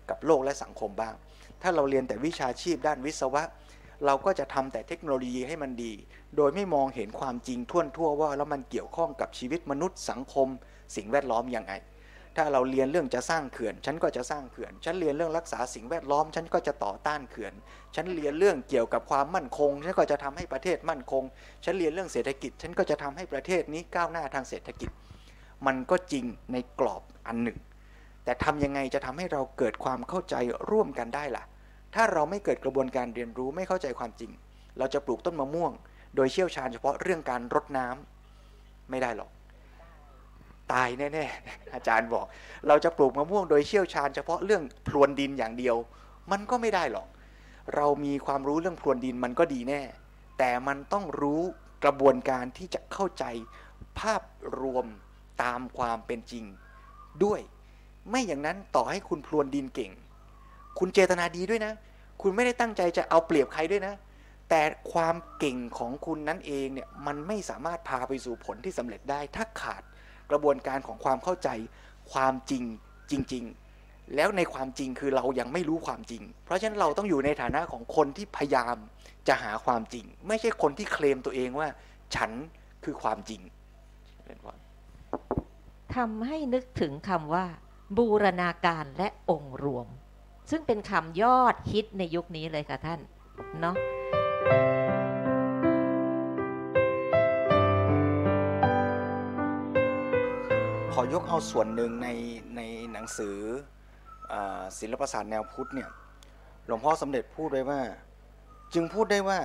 [0.08, 1.14] กับโลกและสังคมบ้าง
[1.62, 3.42] ถ้าเราเรียนแต่วิชาชีพด้านวิศวะ
[4.06, 5.92] เราก็จะทำแต่เทคโนโลยีให้มันดี
[6.36, 10.48] โดยไม่มองเห็นความจริงท่วนทั่วว่าแล้วมันเกี่ยวข้องกับชีวิตมนุษย์สังคม
[10.96, 11.72] สิ่งแวดล้อมอยังไง
[12.36, 17.52] ถ้าเราเรียนเรื่องจะสร้างเขื่อน ฉันก็จะสร้างเขื่อน ฉันเรียนเรื่องรักษาสิ่งแวดล้อม ฉันก็จะต่อต้านเขื่อน
[17.94, 21.22] ฉันเรียนเรื่องเกี่ยวกับความมั่นคง ฉันก็จะทำให้ประเทศมั่นคง
[21.64, 24.90] ฉันเรียนเรื่องเศรษฐกิจ ฉันก็จะทำให้ประเทศนี้ก้าวหน้าทางเศรษฐกิจ
[25.66, 27.58] มันก็จริงในกรอบอันหนึ่ง
[28.24, 30.34] แต่ทำยังไงจะทำให้เราเกิดความเข้าใจ
[30.70, 31.44] ร่วมกันได้ล่ะ
[31.94, 34.30] ถ้าเราไม่เกิดกระบวนการเรียนรู้ไม่เข้าใจความจริง
[34.78, 35.72] เราจะปลูกต้นมะม่วง
[36.16, 39.30] โดยเชี่ยวชาญเฉพาะเรื่องการรดน้ำไม่ได้หรอก
[40.72, 42.26] ตายแน่ๆอาจารย์บอก
[42.68, 45.76] เราจะปลูกมะม่วงโดยเชี่ยวชาญเฉพาะเรื่องพรวนดินอย่างเดียว
[46.30, 47.08] มันก็ไม่ได้หรอก
[47.76, 49.82] เรามีความรู้เรื่องพรวนดินมันก็ดีแน่
[50.38, 51.42] แต่มันต้องรู้
[51.84, 53.24] กระบวนการที่จะเข้าใจ
[53.98, 54.22] ภาพ
[54.60, 54.86] รวม
[55.42, 56.44] ตามความเป็นจริง
[57.24, 57.40] ด้วย
[58.10, 59.92] ไม่อย่างนั้นต่อให้คุณพรวนดินเก่ง
[60.78, 61.72] คุณเจตนาดีด้วยนะ
[62.22, 63.94] คุณไม่ได้ตั้งใจจะเอาเปรียบใครด้วยนะ
[64.50, 69.82] แต่ความเก่งของคุณนั้นเองเนี่ยมันไม่สามารถพาไปสู่ผลที่สำเร็จได้ถ้าขาด
[70.30, 71.48] กระบวนการของความเข้าใจ
[72.12, 72.64] ความจริง
[73.10, 73.44] จริง
[73.78, 78.76] ๆ แล้วในความจริงคือเรายังไม่รู้ความจริง เพราะฉะนั้นเราต้องอยู่ในฐานะของคนที่พยายาม
[79.28, 81.68] จะหาความจริง ไม่ใช่คนที่เคลมตัวเองว่า
[82.14, 82.30] ฉัน
[82.84, 83.40] คือความจริง
[85.96, 87.46] ทำให้นึกถึงคำว่า
[87.96, 89.86] บูรณาการและองค์รวม
[90.50, 93.00] ซึ่งเป็นคำยอดฮิตในยุคนี้เลยค่ะท่าน
[93.60, 93.76] เนาะ
[100.98, 102.08] อยกเอาส่วนหนึ่งใน
[102.56, 102.60] ใน
[102.92, 103.38] หนังสือ
[104.78, 105.90] ศิลปศาสตร์แนวพุทธเนี่ย
[106.66, 107.82] หลวงพ่อสมเด็จพูดไว้ว่า
[108.74, 109.40] จึงพูดได้ว่า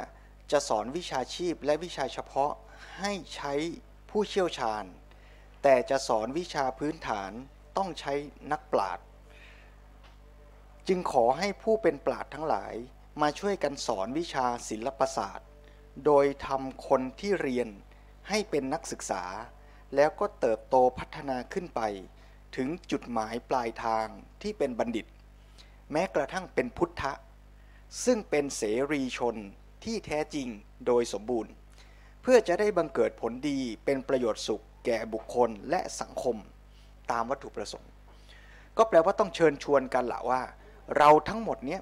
[0.51, 2.51] จะสอนวิชาชีพและวิชาเฉพาะ
[2.99, 3.53] ให้ใช้
[4.09, 4.83] ผู้เชี่ยวชาญ
[5.63, 7.31] แต่จะสอนวิชาพื้นฐาน
[7.77, 8.13] ต้องใช้
[8.51, 9.05] นักปราชญ์
[10.87, 12.73] จึงขอให้ผู้เป็นปราชญ์ทั้งหลาย
[13.21, 15.49] มาช่วยกันสอนวิชาศิลปศาสตร์
[16.05, 17.67] โดยทำคนที่เรียน
[18.29, 19.23] ให้เป็นนักศึกษา
[19.95, 21.81] แล้วก็เติบโตพัฒนาขึ้นไป
[22.55, 24.07] ถึงจุดหมายปลายทาง
[24.41, 25.05] ที่เป็นบัณฑิต
[25.91, 27.13] แม้กระทั่งเป็นพุทธะ
[28.05, 29.35] ซึ่งเป็นเสรีชน
[29.83, 30.47] ที่แท้จริง
[30.87, 31.51] โดยสมบูรณ์
[32.21, 36.35] เพื่อจะได้บังเกิดผลดีเป็นประโยชน์สุขแก่บุคคลและสังคม
[37.11, 37.91] ตามวัตถุประสงค์
[38.77, 40.41] ก็แปลว่าต้องเชิญชวนกันละว่า
[40.97, 41.81] เราทั้งหมดเนี้ย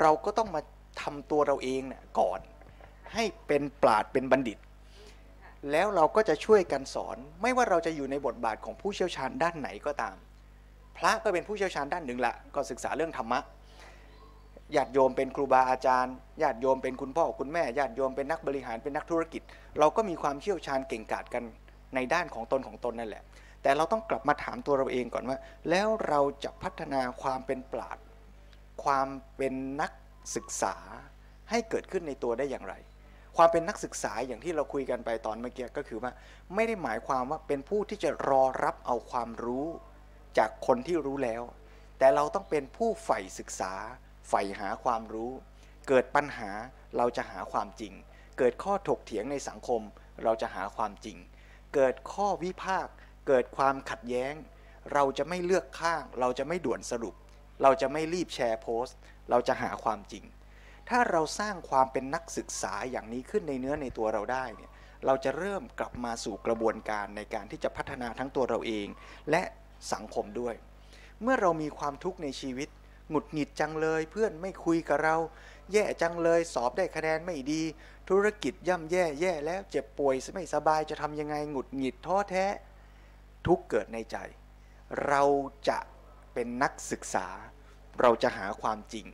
[0.00, 0.60] เราก็ต้องมา
[1.02, 2.40] ทำตัวเราเองเนี่ยก่อน
[3.14, 4.58] ให้เป็นปราดเป็นบัณฑิต
[5.70, 10.16] แล้วเราก็จะช่วยกันสอน ไม่ว่าเราจะอยู่ในบทบาทของผู้เชี่ยวชาญด้านไหนก็ตาม
[10.98, 13.40] พระก็เป็นผู้เชี่ยวชาญด้านหนึ่งละก็ศึกษาเรื่องธรรมะ
[14.76, 19.42] ญาติโยมเป็นครูบาอาจารย์ญาติโยมเป็นคุณพ่อคุณแม่ญาติโยมเป็นนักบริหารเป็นนักธุรกิจ
[19.78, 21.44] เราก็มีความเชี่ยวชาญเก่งกาจกัน
[21.94, 23.22] ในด้านของตนของตนนั่นแหละ
[23.62, 25.38] แต่เราต้องกลับมาถามตัวเราเองก่อนว่า
[25.70, 27.98] แล้วเราจะพัฒนาความเป็นปราด
[28.84, 29.92] ความเป็นนัก
[30.36, 30.76] ศึกษา
[31.50, 32.74] ให้เกิดขึ้นในตัวได้อย่างไร
[33.36, 36.12] ความเป็นนักศึกษาอย่างที่เราคุยกันไปตอนเมื่อกี้ก็คือว่า
[36.54, 39.66] ไม่ได้หมายความว่าเป็นผู้ที่จะรอรับเอาความรู้
[40.38, 41.42] จากคนที่รู้แล้ว
[41.98, 43.72] แต่เราต้องเป็นผู้ใฝ่ศึกษา
[44.28, 45.32] ใฝ่หาความรู้
[45.88, 46.50] เกิดปัญหา
[46.96, 47.92] เราจะหาความจริง
[48.38, 49.82] เกิดข้อถกเถียงในสังคม
[50.22, 51.16] เราจะหาความจริง
[51.74, 52.94] เกิดข้อวิพากษ์
[53.26, 54.34] เกิดความขัดแย้ง
[54.92, 57.14] เราจะไม่เลือกข้าง เราจะไม่ด่วนสรุป
[57.62, 58.96] เราจะไม่รีบแชร์โพสต์
[59.30, 60.24] เราจะหาความจริง
[60.88, 64.70] ถ้าเราสร้างความเป็นนักศึกษาอย่างนี้ขึ้นในเนื้อในตัวเราได้เนี่ย
[65.06, 68.86] เราจะเริ่มกลับมาสู่กระบวนการในการที่จะพัฒนาทั้งตัวเราเอง
[69.30, 69.42] และ
[69.92, 70.54] สังคมด้วย
[71.22, 72.68] เมื่อเรามีความทุกข์ในชีวิต
[73.08, 75.16] หงุดหงิดจังเลยเพื่อนไม่คุยกับเรา
[75.72, 77.62] แย่จังเลยสอบได้คะแนนไม่ดี
[78.08, 82.46] ธุรกิจย่ำแย่แย่แล้วเจ็บป่วยไม่สบายจะทำยังไงหงุดหงิดท้อแท้
[83.46, 84.16] ทุกเกิดในใจ
[85.06, 85.22] เรา
[85.68, 85.78] จะ
[86.34, 87.26] เป็นนักศึกษา
[88.00, 89.06] เราจะหาความจริง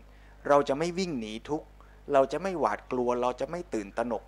[0.49, 1.69] เราจะไม่วิ่งหนีทุกข์
[2.13, 4.25] เราจะไม่หวาดกลัว เราจะไม่ตื่นตระหนก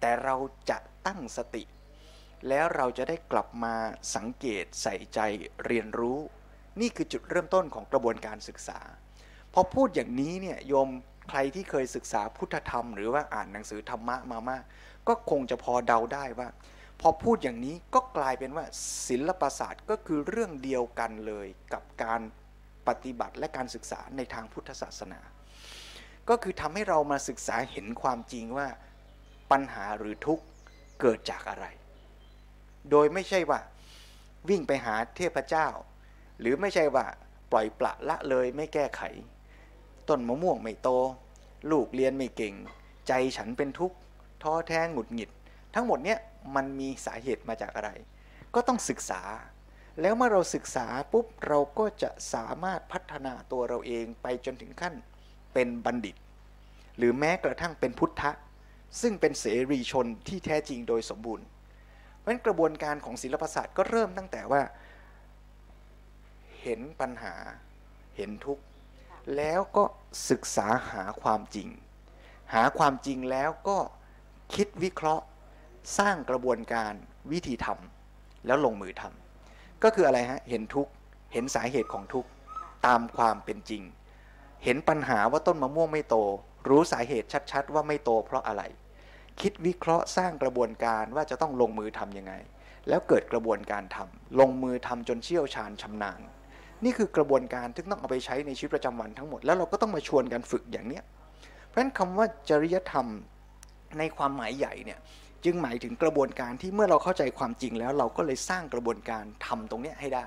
[0.00, 0.36] แต่เรา
[0.70, 1.62] จะตั้งสติ
[2.48, 3.74] แล้วเราจะได้กลับมา
[4.14, 5.20] สังเกตใส่ใจ
[5.64, 6.18] เรียนรู้
[6.80, 8.78] นี่คือจุดเริ่มต้นของกระบวนการศึกษา
[9.54, 10.88] พอพูดอย่างนี้เนี่ยโยม
[11.28, 14.64] ใครที่เคยศึกษาพุทธธรรม หรือว่าอ่านหนังสือธรรมะมามาก
[15.08, 16.48] ก็คงจะพอเดาได้ว่า
[17.00, 18.64] พอพูดอย่างนี้ก็กลายเป็นว่า
[19.08, 22.20] ศิลปศาสตร์ก็คือเรื่องเดียวกันเลยกับการ
[22.88, 25.20] ปฏิบัติและการศึกษาในทางพุทธศาสนา
[26.28, 28.68] ก็คือทำให้เรามาศึกษาเห็นความจริงว่า
[29.50, 30.44] ปัญหาหรือทุกข์
[31.00, 31.66] เกิดจากอะไร
[32.90, 33.60] โดยไม่ใช่ว่า
[34.48, 35.68] วิ่งไปหาเทพเจ้า
[36.40, 37.06] หรือไม่ใช่ว่า
[37.52, 39.02] ปล่อยปละละเลยไม่แก้ไข
[40.08, 40.88] ต้นมะม่วงไม่โต
[41.70, 42.54] ลูกเรียนไม่เก่ง
[43.08, 43.96] ใจฉันเป็นทุกข์
[44.42, 45.30] ท้อแท้หงุดหงิด
[45.74, 46.18] ทั้งหมดเนี้ย
[46.54, 47.90] มันมีสาเหตุมาจากอะไร
[48.54, 49.22] ก็ต้องศึกษา
[50.00, 54.94] แล้วเมื่อเราศึกษาปุ๊บเราก็จะสามารถพัฒนาตัวเราเองไปจนถึงขั้น
[55.54, 56.16] เป็นบัณฑิต
[56.98, 58.30] หรือแม้กระทั่งเป็นพุทธะ
[59.00, 61.46] ซึ่งเป็นเสรีชนที่แท้จริงโดยสมบูรณ์
[62.18, 64.62] เพราะฉะนั้นกระบวนการของศิลปศาสตร์ก็เริ่มตั้งแต่ว่า
[66.62, 67.34] เห็นปัญหา
[68.16, 68.62] เห็นทุกข์
[69.36, 69.84] แล้วก็
[70.30, 71.68] ศึกษาหาความจริง
[72.54, 73.78] หาความจริงแล้วก็
[74.54, 75.24] คิดวิเคราะห์
[75.98, 76.92] สร้างกระบวนการ
[77.32, 79.25] วิธีทำแล้วลงมือทำ
[79.82, 80.92] ก็คืออะไรฮะ เห็นทุกข์
[81.32, 82.28] เห็นสาเหตุของทุกข์
[82.86, 83.82] ตามความเป็นจริง
[84.64, 86.16] เห็นปัญหาว่าต้นมะม่วงไม่โต
[86.68, 88.62] รู้สาเหตุชัดๆ ว่าไม่โตเพราะอะไร
[89.40, 92.32] คิดวิเคราะห์สร้างกระบวนการว่าจะต้องลงมือทำยังไง
[92.88, 96.20] แล้วเกิดกระบวนการทำลงมือทำจนเชี่ยวชาญชำนาญ
[96.84, 101.04] นี่คือกระบวนการที่ต้องเอาไปใช้ในชีวิตประจำวันทั้งหมด แล้วเราก็ต้องมาชวนกันฝึกอย่างเนี้ย
[101.66, 103.06] เพราะฉะนั้นคำว่าจริยธรรม
[103.98, 104.98] ในความหมายใหญ่เนี่ย
[105.46, 110.26] จึงหมายถึงกระบวนการที่เมื่อเราเข้าใจความจริงแล้ว เราก็เลยสร้างกระบวนการทำตรงนี้ให้ได้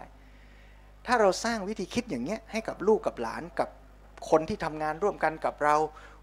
[1.06, 3.70] ถ้าเราสร้างวิธีคิดอย่างนี้ให้กับลูกกับหลานกับ
[4.30, 5.76] คนที่ทำงานร่วมกันกับเรา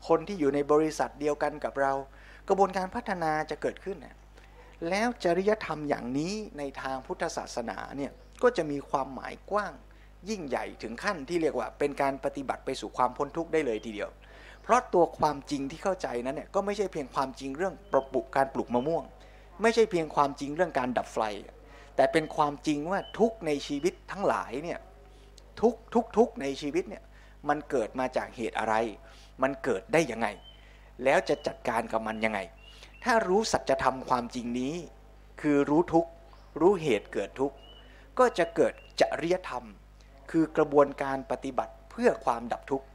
[0.08, 1.92] คนที่อยู่ในบริษัทเดียวกันกับเรา
[2.48, 4.16] กระบวนการพัฒนาจะเกิดขึ้นนะ
[4.88, 9.72] แล้วจริยธรรมอย่างนี้ในทางพุทธศาสนาเนี่ยก็จะมีความหมายกว้าง
[10.28, 14.10] ยิ่งใหญ่ถึงขั้นที่เรียกว่าเป็นการปฏิบัติไปสู่ความพ้นทุกข์ได้เลยทีเดียว
[14.66, 19.04] เพราะตัวความจริงที่เข้าใจนั้นเนี่ยก็ไม่ใช่เพียงความจริงเรื่องปลูกการปลูกมะม่วง
[19.62, 21.20] ไม่ใช่เพียงความจริงเรื่องการดับไฟ
[21.96, 24.78] แต่เป็นความจริงว่าทุกในชีวิตทั้งหลายเนี่ย
[25.60, 27.04] ทุกทุกทุกในชีวิตเนี่ย
[27.48, 28.74] มันเกิดมาจากเหตุอะไร
[29.42, 30.26] มันเกิดได้ยังไง
[31.04, 32.38] แล้วจะจัดการกับมันยังไง
[33.04, 34.74] ถ้ารู้สัจธรรมความจริงนี้
[35.40, 36.06] คือรู้ทุก
[36.60, 37.52] รู้เหตุเกิดทุก
[38.18, 39.64] ก็จะเกิดจริยธรรม
[40.30, 42.86] คือกระบวนการปฏิบัติเพื่อความดับทุกข์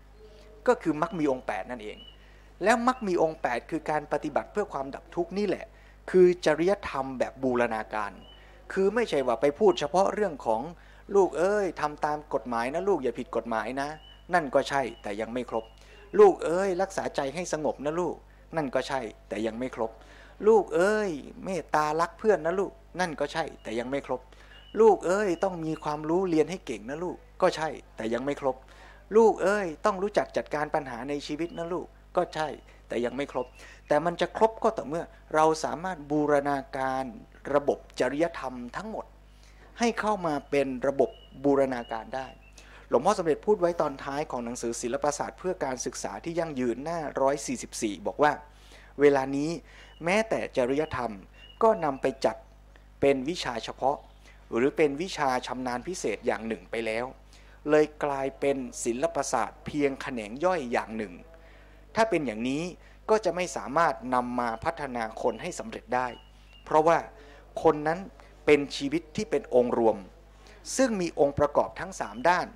[0.67, 1.97] ก็คือมรรคมีองค์ 8 นั่นเอง
[2.63, 5.65] แล้วมรรคมีองค์ 8 คือการปฏิบัติเพื่อความดับทุกข์นี่แหละ
[6.11, 8.11] คือจริยธรรมแบบบูรณาการ
[8.73, 10.61] คือไม่ใช่ว่าไปพูดเฉพาะเรื่องของ
[11.15, 13.89] ลูกเอ้ยทำตามกฎหมายนะลูกอย่าผิดกฎหมายนะ
[14.33, 15.65] นั่นก็ใช่แต่ยังไม่ครบ
[16.19, 18.15] ลูกเอ้ย รักษาใจให้สงบนะลูก
[18.55, 19.91] นั่นก็ใช่แต่ยังไม่ครบ
[20.47, 21.11] ลูกเอ้ย
[21.45, 24.21] เมตตารักเพื่อนนะลูก นั่นก็ใช่แต่ยังไม่ครบ
[24.81, 28.55] ลูกเอ้ยต้องมีความรู้เรียนให้เก่งนะลูกก็ใช่แต่ยังไม่ครบ
[29.15, 32.47] ลูกเอ้ย ต้องรู้จักจัดการปัญหาในชีวิตนะลูกก็ใช่
[32.87, 33.45] แต่ยังไม่ครบ
[33.87, 35.03] แต่มันจะครบก็ต่อเมื่อ
[35.35, 37.05] เราสามารถบูรณาการ
[37.53, 39.05] ระบบจริยธรรมทั้งหมด
[39.79, 41.09] ให้เข้ามาเป็นระบบ
[41.43, 42.27] บูรณาการได้
[42.89, 46.99] หลวงพ่อสมเด็จพูดไว้ตอนท้ายของหนังสือศิลปศาสตร์เพื่อการศึกษาที่ยั่งยืนหน้า
[47.51, 48.31] 144 บอกว่า
[49.01, 49.49] เวลานี้
[50.05, 51.11] แม้แต่จริยธรรม
[51.63, 52.35] ก็นำไปจัด
[53.01, 53.97] เป็นวิชาเฉพาะ
[54.55, 57.05] หรือเป็นวิชาชำนาญพิเศษอย่างหนึ่งไปแล้ว
[57.69, 61.13] เลยกลายเป็นศิลปศาสตร์เพียงแขนงย่อยอย่างหนึ่ง
[61.95, 62.63] ถ้าเป็นอย่างนี้
[63.09, 66.07] ก็จะไม่สามารถนำมาพัฒนาคนให้สำเร็จได้
[66.65, 66.97] เพราะว่า
[67.63, 67.99] คนนั้น
[68.45, 69.97] เป็นชีวิตที่เป็นองค์รวม
[70.77, 72.47] ซึ่งมีองค์ประกอบทั้ง 3 ด้าน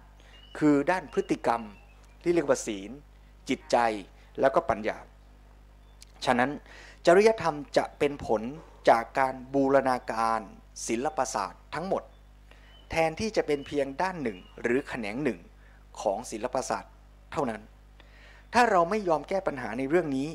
[0.57, 1.61] คือด้านพฤติกรรม
[2.23, 2.91] ที่เรียกว่าศีล
[3.49, 3.77] จิตใจ
[4.39, 4.97] แล้วก็ปัญญา
[6.25, 6.51] ฉะนั้น
[7.05, 8.41] จริยธรรมจะเป็นผล
[8.89, 10.39] จากการบูรณาการ
[10.87, 12.03] ศิลปศาสตร์ทั้งหมด
[12.97, 15.39] แทนที่จะเป็นเพียงด้านหนึ่งหรือแขนงหนึ่ง
[16.01, 16.93] ของศิลปศาสตร์
[17.31, 17.61] เท่านั้น
[18.53, 20.29] ถ้าเราไม่ยอมแก้ปัญหาในเรื่องนี้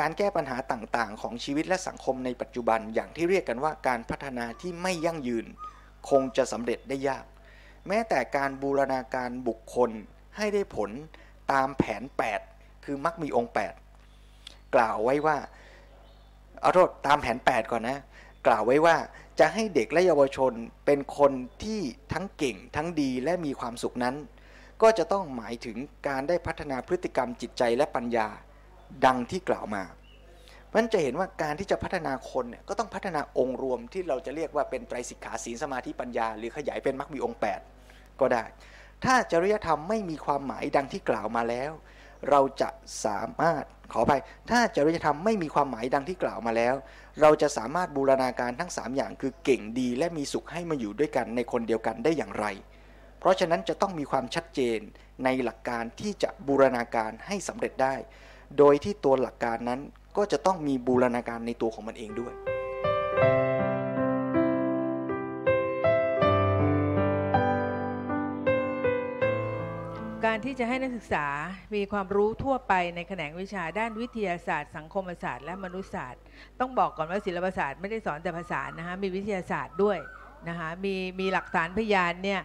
[0.00, 5.46] การแก้ปัญหาต่างๆ ของชีวิตและสังคมในปัจจุบันอย่างที่เรียกกันว่าการพัฒนาที่ไม่ยั่งยืน
[6.10, 7.24] คงจะสำเร็จได้ยาก
[7.88, 9.90] แม้แต่การบูรณาการบุคคล
[10.36, 10.90] ให้ได้ผล
[11.52, 12.02] ตามแผน
[12.42, 13.52] 8 คือมักมีองค์
[14.12, 15.36] 8 กล่าวไว้ว่า
[16.60, 17.98] เอาโทษตามแผน 8 ก่อนนะ
[18.46, 18.96] กล่าวไว้ว่า
[19.40, 20.52] จะให้เด็กและเยาวชน
[20.86, 21.80] เป็นคนที่
[22.12, 24.16] ทั้งเก่งทั้งดีและมีความสุขนั้น
[24.82, 25.76] ก็จะต้องหมายถึง
[26.08, 28.28] การได้พัฒนาพฤติกรรมจิตใจและปัญญา
[29.06, 29.84] ดังที่กล่าวมา
[30.66, 37.40] เพราะฉะนั้นจะเห็นว่าการที่จะพัฒนาคนเนี่ยก็ต้องพัฒนาองค์รวมที่เราจะเรียกว่าเป็นไตรสิกขาศีลสมาธิปัญญา หรือขยายเป็นมรรคมีองค์
[37.80, 38.44] 8 ก็ได้
[39.04, 41.72] ถ้าจริยธรรมไม่มีความหมายดังที่กล่าวมาแล้ว
[42.30, 42.68] เราจะ
[43.04, 44.12] สามารถขอไป
[44.50, 46.74] ถ้าจริยธรรมไม่มีความหมายดังที่กล่าวมาแล้ว
[47.20, 52.46] เราจะสามารถบูรณาการทั้ง 3 อย่างคือเก่งดีและมีสุขให้มาอยู่ด้วยกันในคนเดียวกันได้อย่างไร
[53.18, 54.78] เพราะฉะนั้นจะต้องมีความชัดเจน
[55.24, 57.94] ในหลักการที่จะบูรณาการให้สำเร็จได้
[58.58, 59.80] โดยที่ตัวหลักการนั้น
[60.16, 62.34] ก็จะต้องมีบูรณาการในตัวของมันเองด้วย
[70.24, 71.26] การที่จะให้นักศึกษา
[71.74, 76.22] มีความรู้ทั่วไปในแขนงวิชาด้านวิทยาศาสตร์ สังคมศาสตร์และมนุษยศาสตร์
[76.60, 79.98] ต้องบอกก่อนว่าศิลปศาสตร์ไม่ได้สอนแต่ภาษานะคะมีวิทยาศาสตร์ด้วย
[80.48, 82.40] นะคะมีมีหลักฐานพยานเนี่ย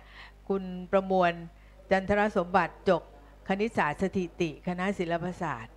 [0.50, 1.32] คุณประมวล
[1.92, 3.02] จันทรสมบัติจบ
[3.48, 5.74] คณิตศาสตร์สถิติ คณะศิลปศาสตร์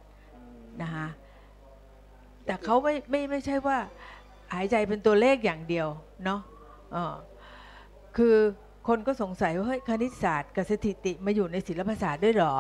[0.83, 1.07] นะคะ
[2.45, 3.79] แต่เขาไม่ไม่ไม่ใช่ว่า
[4.55, 5.89] หายใจเป็นตัวเลขอย่างเดียว
[6.25, 6.41] เนาะ
[8.17, 8.37] คือ
[8.89, 12.55] คนก็สงสัยว่าเฮ้ยคณิตศาสตร์กับสถิติมาอยู่ในศิลปศาสตร์ด้วยเหรอ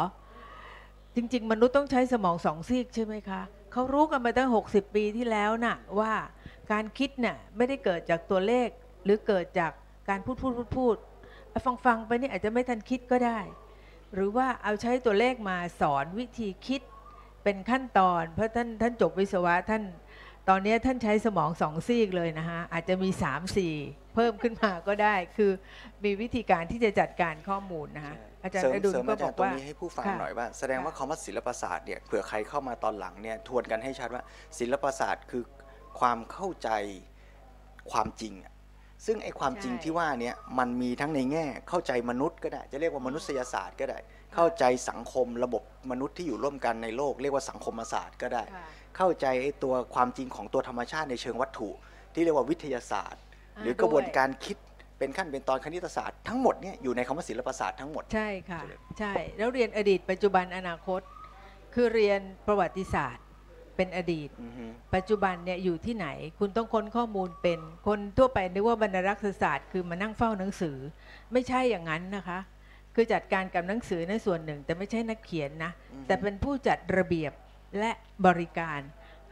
[1.16, 3.40] จริง ๆ มนุษย์ต้องใช้สมองสองซีกใช่ไหมคะ
[3.72, 6.12] เขารู้กันมาตั้ง 60 ปีที่แล้วน่ะว่า
[6.72, 8.68] การคิดเนี่ยไม่ได้เกิดจากตัวเลข
[9.04, 9.72] หรือเกิดจาก
[10.08, 10.96] การพูดพูดพูดพูด
[11.64, 13.38] ฟังฟังไปนี่อาจจะไม่ทันคิดก็ได้
[14.14, 16.80] หรือว่าเอาใช้ตัวเลขมาสอนวิธีคิด
[17.44, 19.82] เป็นขั้นตอน เพราะท่านท่านจบวิศวะท่าน
[20.48, 25.50] ตอนนี้ท่านใช้สมองสองซีกเลยนะฮะอาจจะมี3 4เพิ่มขึ้นมาก็ได้ คือ
[26.04, 34.22] มีวิธีการที่จะจัดการข้อมูลนะฮะอาจารเสริย์มอดุลเสริมก็อาบจาอรกย์ตรงว่านี้ให้ผู้ฟังค่ะหน่อยว่า แสดงว่าค่ะคำว่าศิลปศาสตร์เนี่ยเผื่อใครเข้ามาตอนหลังเนี่ยทวนกันให้ชัดว่า
[34.58, 35.42] ศิลปศาสตร์คือ
[36.00, 36.70] ความเข้าใจ
[37.92, 38.52] ความจริงอะ
[39.06, 43.98] ซึ่งไอ้ความจริงใช่ที่ว่าเนี่ยมันมีทั้งในแง่เข้าใจมนุษย์ก็ได้ จะเรียกว่ามนุษยศาสตร์ก็ได้
[44.34, 51.68] เข้าใจสังคมระบบมนุษย์ที่อยู่ร่วมกันในโลก เรียกว่าสังคมศาสตร์ก็ได้ค่ะ เข้าใจไอ้ตัวความจริงของตัวธรรมชาติในเชิงวัตถุ
[52.14, 53.22] ที่เรียกว่าวิทยาศาสตร์
[53.56, 54.56] อ่าหรือกระบวนด้วยการคิด
[54.98, 61.00] เป็นขั้นเป็นตอนคณิตศาสตร์ทั้งหมดเนี่ยอยู่ในคำว่าศิลปศาสตร์ทั้งหมดใช่ค่ะใช่เลยใช่แล้วเรียนอดีต ปัจจุบันอนาคต
[61.74, 63.24] คือเรียนประวัติศาสตร์
[63.76, 70.76] เป็นอดีตอือฮึปัจจุบันเนี่ยอยู่ที่ไหน คุณต้องค้นข้อมูลเป็นคนทั่วไปนึกว่าบรรณารักษศาสตร์คือมานั่งเฝ้าหนังสือ
[71.32, 72.38] ไม่ใช่อย่างนั้นนะคะ
[72.94, 77.32] คือจัดการกับหนังสือในส่วนหนึ่ง แต่ไม่ใช่นักเขียนนะอือฮึแต่เป็นผู้จัดระเบียบ
[77.78, 77.92] และ
[78.26, 78.80] บริการ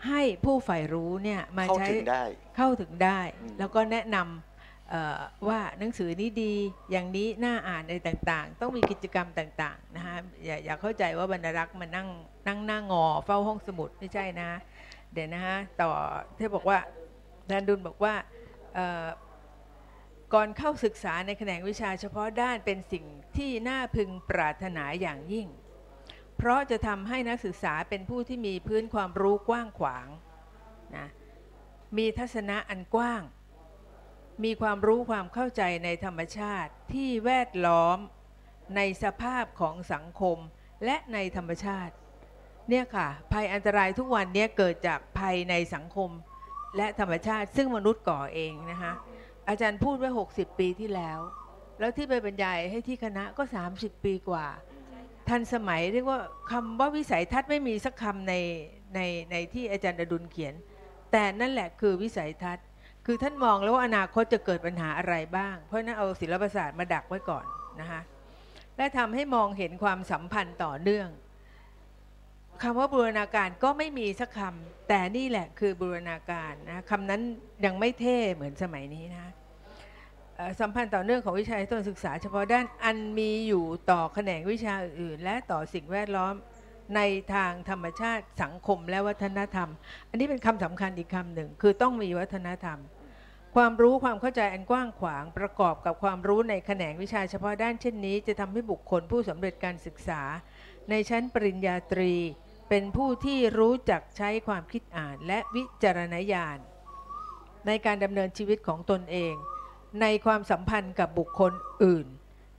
[0.08, 2.24] ให้ผู้ใฝ่รู้เนี่ยมาเข้าใช้ถึงได้
[2.56, 6.54] เข้าถึงได้ อืม แล้วก็แนะนำเอ่อว่าหนังสือนี้ดี
[6.90, 12.08] อย่างนี้น่าอ่านอะไรต่างๆ ต้องมีกิจกรรมต่างๆนะคะอย่าอย่าเข้าใจว่าบรรณารักษ์มานั่ง
[12.46, 14.50] นั่งหน้างอเฝ้าห้องสมุดไม่ใช่นะ
[15.12, 15.90] เดี๋ยวนะฮะต่อ
[16.36, 16.78] ที่บอกว่า
[17.42, 18.14] อาจารย์ดุลบอกว่า
[18.74, 19.06] เอ่อ
[20.34, 23.04] ก่อนเข้าศึกษาในแขนงวิชาเฉพาะด้านเป็นสิ่ง
[23.36, 25.46] ที่น่าพึงปรารถนาอย่างยิ่ง
[26.36, 30.08] เพราะจะทำให้นักศึกษาเป็นผู้ที่มีพื้นความรู้กว้างขวาง
[30.96, 31.08] นะ
[31.96, 33.22] มีทัศนะอันกว้าง
[34.44, 37.98] มีความรู้ความเข้าใจในธรรมชาติที่แวดล้อม
[38.76, 40.38] ในสภาพของสังคม
[40.84, 41.94] และในธรรมชาติ
[42.68, 46.10] เนี่ยค่ะ ภัยอันตรายทุกวันนี้เกิดจากภัยในสังคม
[46.76, 48.92] และธรรมชาติ ซึ่งมนุษย์ก่อเองนะคะ
[49.48, 51.18] อาจารย์พูดไว้ 60 ปีที่แล้ว
[51.78, 53.42] แล้วที่ไปบรรยายให้ที่คณะก็
[53.74, 54.46] 30 ปีกว่า
[55.28, 58.34] ทันสมัยเรียกว่าคำว่าวิสัยทัศน์ไม่มีสักคำใน
[58.94, 60.54] ในในที่อาจารย์อดุลเขียน
[61.12, 62.66] แต่นั่นแหละคือวิสัยทัศน์
[63.06, 67.44] คือท่านมองแล้วว่าอนาคตจะเกิดปัญหาอะไรบ้าง เพราะนั้นเอาศิลปศาสตร์มาดักไว้ก่อน
[67.80, 68.00] นะคะ
[68.76, 71.08] และทำให้มองเห็นความสัมพันธ์ต่อเนื่อง
[72.62, 77.20] คำว่าบูรณาการก็ไม่มีสักคำแต่นี่แหละคือบูรณาการนะคำนั้น
[77.64, 79.26] ยังไม่เท่เหมือนสมัยนี้นะ
[80.60, 86.34] สัมพันธ์ต่อเนื่องของวิชาต้นศึกษา เฉพาะด้านอันมีอยู่ต่อแขนงวิชาอื่น และต่อสิ่งแวดล้อม
[86.96, 87.00] ใน
[87.34, 89.68] ทางธรรมชาติสังคมและวัฒนธรรม
[90.10, 92.78] อันนี้เป็นคำสำคัญอีกคำหนึ่ง คือต้องมีวัฒนธรรม
[93.56, 100.22] ความรู้ความเข้าใจอันกว้างขวางประกอบกับความรู้ในแขนงวิชาเฉพาะด้านเช่นนี้ จะทำให้บุคคลผู้สำเร็จการศึกษา
[100.90, 102.12] ในชั้นปริญญาตรี
[102.68, 106.58] เป็นผู้ที่รู้จักใช้ความคิดอ่านและวิจารณญาณ
[107.66, 109.34] ในการดำเนินชีวิตของตนเอง
[110.00, 111.52] ในความสัมพันธ์กับบุคคล
[111.84, 112.06] อื่น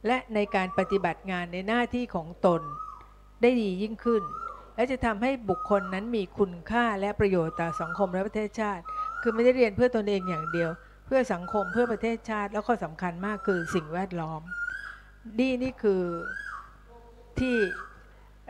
[0.08, 2.62] และในการปฏิบัติงานในหน้าที่ของตน
[3.42, 4.24] ได้ดียิ่งขึ้น
[4.76, 8.84] และจะทำให้บุคคลนั้นมีคุณค่าและประโยชน์ต่อสังคมและประเทศชาติ
[9.22, 10.70] คือไม่ได้เรียนเพื่อตนเองอย่างเดียว
[11.06, 14.42] เพื่อสังคมเพื่อประเทศชาติ แล้วก็สำคัญมากคือสิ่งแวดล้อม
[15.40, 16.04] นี่นี่คือ
[17.40, 17.56] ที่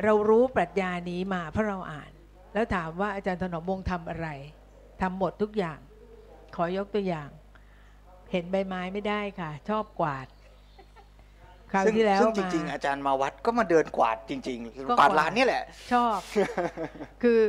[0.04, 2.12] เรารู้ปรัชญานี้มาเพราะเราอ่าน
[2.54, 4.28] แล้วถามว่าอาจารย์ถนอมวงศ์ทำอะไร
[5.02, 5.80] ทำหมดทุกอย่าง
[6.56, 7.30] ขอยกตัวอย่าง
[8.34, 10.28] เห็นใบไม้ไม่ได้ค่ะ ชอบกวาด
[11.72, 16.19] คราวซึ่งที่แล้วซึ่งจมาริง ๆ อาจารย์มาวัดก็มาเดินกวาดจริงก็ๆกวาดกวาดลานนี่แหละ ชอบ
[17.24, 17.39] คือ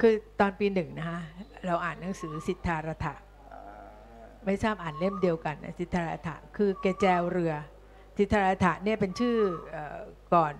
[0.00, 1.20] คือตอนปีหนึ่งนะคะ
[1.66, 3.14] เราอ่านหนังสือสิทธารัฐะ
[4.44, 7.54] ไม่ทราบอ่านเล่มเดียวกันนะสิทธารัฐะคือแกแจวเรือ
[8.18, 9.36] สิทธารัฐะเนี่ยเป็นชื่อ
[9.72, 9.98] เออ
[10.34, 10.54] ก่อน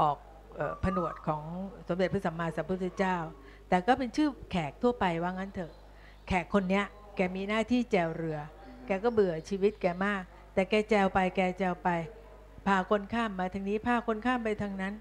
[0.00, 0.16] ออก
[0.56, 1.42] เออผนวดของ
[1.88, 3.16] สมเด็จพระสัมมาสัมพุทธเจ้า
[3.68, 5.72] แต่ก็เป็นชื่อแขกทั่วไปว่างั้นเถอะ
[6.28, 6.84] แขกคนเนี้ย
[7.16, 8.38] แกมีหน้าที่แจวเรือ
[8.86, 10.22] แกก็เบื่อชีวิตแกมาก
[10.54, 11.88] แต่แกแจวไปแกแจวไป
[12.66, 14.94] พาคนข้ามมาทางนี้พาคนข้ามไปทางนั้น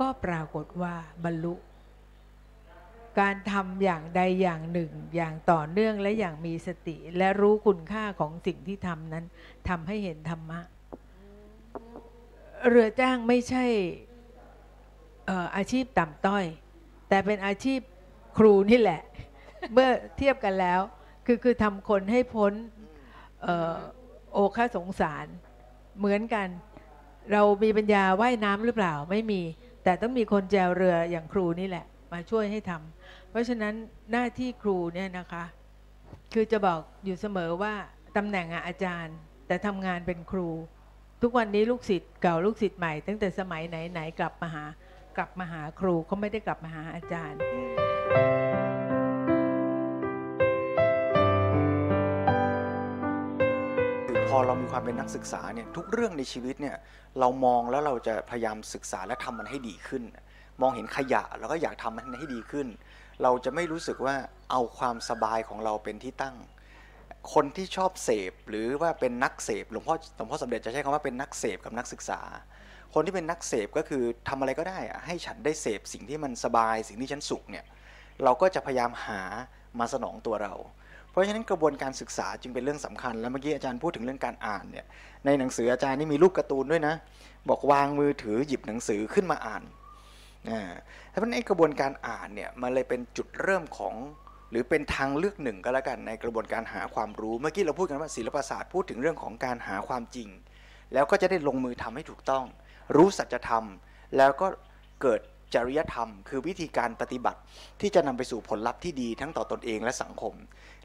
[0.00, 1.54] ก็ปรากฏว่าบรรลุ
[3.20, 9.24] การทำอย่างใดอย่างหนึ่ง อย่างต่อเนื่องและอย่างมีสติ และรู้คุณค่าของสิ่งที่ทำนั้น
[9.68, 10.60] ทำให้เห็นธรรมะ
[12.68, 13.64] เรือจ้างไม่ใช่
[15.56, 16.44] อาชีพต่ำต้อย
[17.08, 17.80] แต่เป็นอาชีพ
[18.38, 19.02] ครูนี่แหละ
[19.72, 20.80] เมื่อเทียบกันแล้ว
[21.26, 22.52] คือคือทำคนให้พ้น
[24.32, 25.26] โอคาสงสาร
[25.98, 26.48] เหมือนกัน
[27.32, 29.42] เรามีปัญญาว่ายน้ำหรือเปล่าไม่มี
[29.84, 33.74] แต่ต้องมีคนแจวเรืออย่างครูนี่แหละ มาช่วยให้ทำเพราะฉะนั้น
[34.12, 35.44] หน้าที่ครูเนี่ยนะคะ
[36.32, 37.74] คือจะบอกอยู่เสมอว่า
[38.16, 39.16] ตำแหน่งออาจารย์
[39.46, 40.48] แต่ทำงานเป็นครู
[41.22, 44.64] ทุกวันนี้ลูกศิษย์เก่าลูกศิษย์ใหม่ ตั้งแต่สมัยไหนไหนๆกลับมาหา
[45.16, 47.40] กลับมาหาครูเขาไม่ได้กลับมาหาอาจารย์
[54.36, 56.76] อพอเรามีความเป็นนักศึกษาเนี่ยทุกเรื่องในชีวิตเนี่ย
[57.20, 60.02] เรามองแล้วเราจะพยายามศึกษาและทำมันให้ดีขึ้น
[60.60, 62.66] มองเห็นขยะเราก็อยากทำมันให้ดีขึ้น
[63.22, 64.14] เราจะไม่รู้สึกว่า
[64.50, 66.36] เอาความสบายของเราเป็นที่ตั้ง
[67.34, 72.20] คนที่ชอบเสพหรือว่าเป็นนักเสพหลวงพ่อหลวงพ่อสมเด็จจะใช้คำว่าเป็นนักเสพกับนักศึกษา
[72.94, 77.64] คนที่เป็นนักเสพก็คือทำอะไรก็ได้อะให้ฉันได้เสพสิ่งที่มันสบาย สิ่งที่ฉันสุขเนี่ย
[78.24, 79.22] เราก็จะพยายามหา
[79.78, 80.54] มาสนองตัวเรา
[81.16, 84.86] ราะฉะนั้นกระบวนการศึกษาจึงเป็นเรื่องสำคัญ แล้วเมื่อกี้อาจารย์พูดถึงเรื่องการอ่านเนี่ย
[85.24, 86.94] ในหนังสืออาจารย์นี่มีรูปการ์ตูนด้วยนะ
[87.48, 89.62] บอกวางมือถือหยิบหนังสือขึ้นมาอ่าน
[90.50, 90.60] อ่า
[91.08, 93.94] เพราะฉะนั้นกระบวนการอ่านเนี่ยมันเลยเป็นจุดเริ่มของ
[94.50, 100.28] หรือเป็นทางเลือกหนึ่งก็แล้วกันในกระบวนการหาความรู้ เมื่อกี้เราพูดกันว่าศิลปศาสตร์พูดถึงเรื่องของการหาความจริง
[100.94, 102.44] แล้วก็จะได้ลงมือทำให้ถูกต้อง
[102.96, 103.64] รู้สัจธรรม
[104.16, 104.46] แล้วก็
[105.02, 105.20] เกิด
[105.56, 107.40] จริยธรรม คือวิธีการปฏิบัติ
[107.80, 110.34] ที่จะนำไปสู่ผลลัพธ์ที่ดีทั้งต่อตนเองและสังคม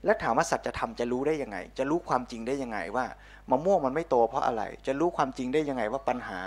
[0.06, 3.06] และถามว่าสัจธรรมจะรู้ได้ยังไง จะรู้ความจริงได้ยังไงว่า
[3.50, 6.42] มะม่วงมันไม่โตเพราะอะไร จะรู้ความจริงได้ยังไงว่าปัญหา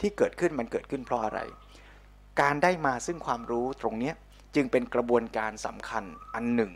[0.00, 1.38] ที่เกิดขึ้นมันเกิดขึ้นเพราะอะไร
[2.40, 4.12] การได้มาซึ่งความรู้ตรงนี้
[4.54, 6.04] จึงเป็นกระบวนการสำคัญ
[6.34, 6.72] อันหนึ่ง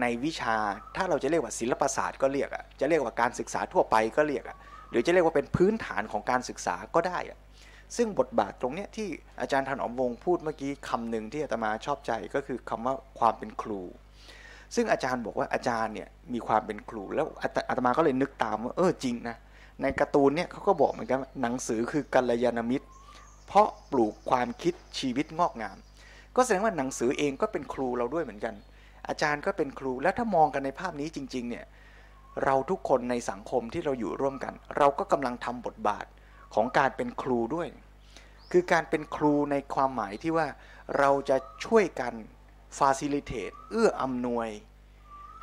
[0.00, 0.56] ในวิชา
[0.96, 4.56] ถ้าเราจะเรียกว่าศิลปศาสตร์ก็เรียกอะจะเรียกว่าการศึกษาทั่วไปก็เรียกอะ
[4.90, 7.38] หรือจะเรียกว่าเป็นพื้นฐานของการศึกษาก็ได้อะ
[7.96, 9.08] ซึ่งบทบาทตรงเนี้ยที่
[9.40, 13.80] อาจารย์ธนอมวงศ์พูดเมื่อกี้คำหนึ่งที่อาตมาชอบใจก็คือคำว่าความเป็นครู
[14.74, 17.26] ซึ่งอาจารย์บอกว่าอาจารย์เนี่ยมีความเป็นครู แล้ว
[17.68, 19.36] อาตมาก็เลยนึกตามว่าเออจริงนะ
[19.82, 22.86] ในการ์ตูนเนี่ยเขาก็บอกเหมือนกันหนังสือคือกัลยาณมิตร
[23.46, 25.76] เพราะปลูกความคิดชีวิตงอกงาม
[26.36, 28.54] ก็แสดงว่าหนังสือเองก็เป็นครูเราด้วยเหมือนกัน
[29.08, 31.64] อาจารย์ก็เป็นครูแล้วถ้ามองกันในภาพนี้จริง ๆ เนี่ย
[32.44, 36.06] เราทุกคนในสังคมที่เราอยู่ร่วมกัน เราก็กำลังทำบทบาท
[36.54, 37.68] ของการเป็นครูด้วย
[38.52, 40.46] คือการเป็นครูในความหมายที่ว่า
[40.98, 42.14] เราจะช่วยกัน
[42.78, 44.48] facilitate เอื้ออำนวย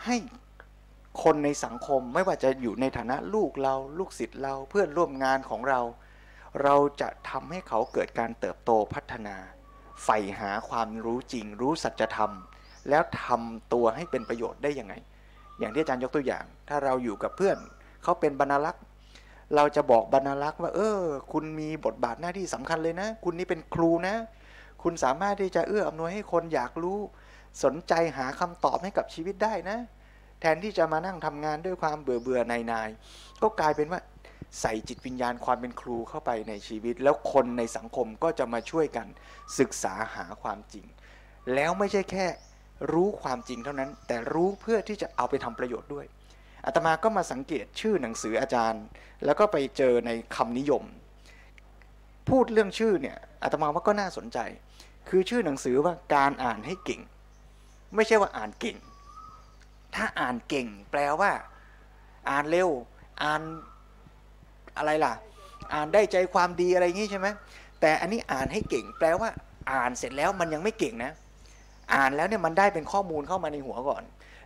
[0.05, 0.17] ให้
[1.23, 5.81] คนในสังคมไม่ว่าจะอยู่ในฐานะลูกเราลูกศิษย์เราเพื่อนร่วมงานของเรา
[6.63, 9.37] เราจะทำให้เขาเกิดการเติบโตพัฒนา
[10.03, 12.33] ใฝ่หาความรู้จริง รู้สัจธรรม
[12.89, 14.93] แล้วทำตัวให้เป็นประโยชน์ได้ยังไง
[15.59, 17.57] อย่างที่อาจารย์ยกตัวอย่าง ถ้าเราอยู่กับเพื่อน
[18.03, 18.83] เขาเป็นบรรลักษ์
[19.55, 21.01] เราจะบอกบรรลักษ์ว่า เออ
[21.31, 24.15] คุณมีบทบาทหน้าที่สำคัญเลยนะ คุณนี่เป็นครูนะ
[24.83, 26.99] คุณสามารถที่จะเอื้ออำนวยให้คนอยากรู้
[27.63, 29.77] สนใจหาคำตอบให้กับชีวิตได้นะ
[30.39, 32.89] แทนที่จะมานั่งทำงานด้วยความเบื่อเบื่อนายนาย
[33.41, 34.01] ก็กลายเป็นว่า
[34.61, 39.07] ใส่จิตวิญญาณความเป็นครูเข้าไปในชีวิต แล้วคนในสังคมก็จะมาช่วยกัน
[39.59, 40.85] ศึกษาหาความจริง
[41.53, 42.25] แล้วไม่ใช่แค่
[42.93, 46.05] รู้ความจริงเท่านั้น แต่รู้เพื่อที่จะเอาไปทำประโยชน์ด้วย
[46.65, 48.83] อาตมาก็มาสังเกตชื่อหนังสืออาจารย์
[49.25, 50.83] แล้วก็ไปเจอในคำนิยม
[52.29, 54.39] พูดเรื่องชื่อเนี่ยอาตมาว่าก็น่าสนใจ
[55.09, 57.01] คือชื่อหนังสือว่าการอ่านให้เก่ง
[57.95, 58.77] ไม่ใช่ว่าอ่านเก่ง
[59.95, 61.31] ถ้าอ่านเก่ง แปลว่า
[62.29, 62.69] อ่านเร็ว
[63.23, 63.41] อ่าน
[64.77, 65.13] อะไรล่ะ
[65.73, 67.27] อ่านได้ใจความดีอะไรอย่างงี้ใช่ไหม
[67.81, 69.29] แต่อันนี้อ่านให้เก่ง แปลว่า
[69.71, 71.11] อ่านเสร็จแล้วมันยังไม่เก่งนะ
[71.93, 74.03] อ่านแล้วเนี่ยมันได้เป็นข้อมูลเข้ามาในหัวก่อน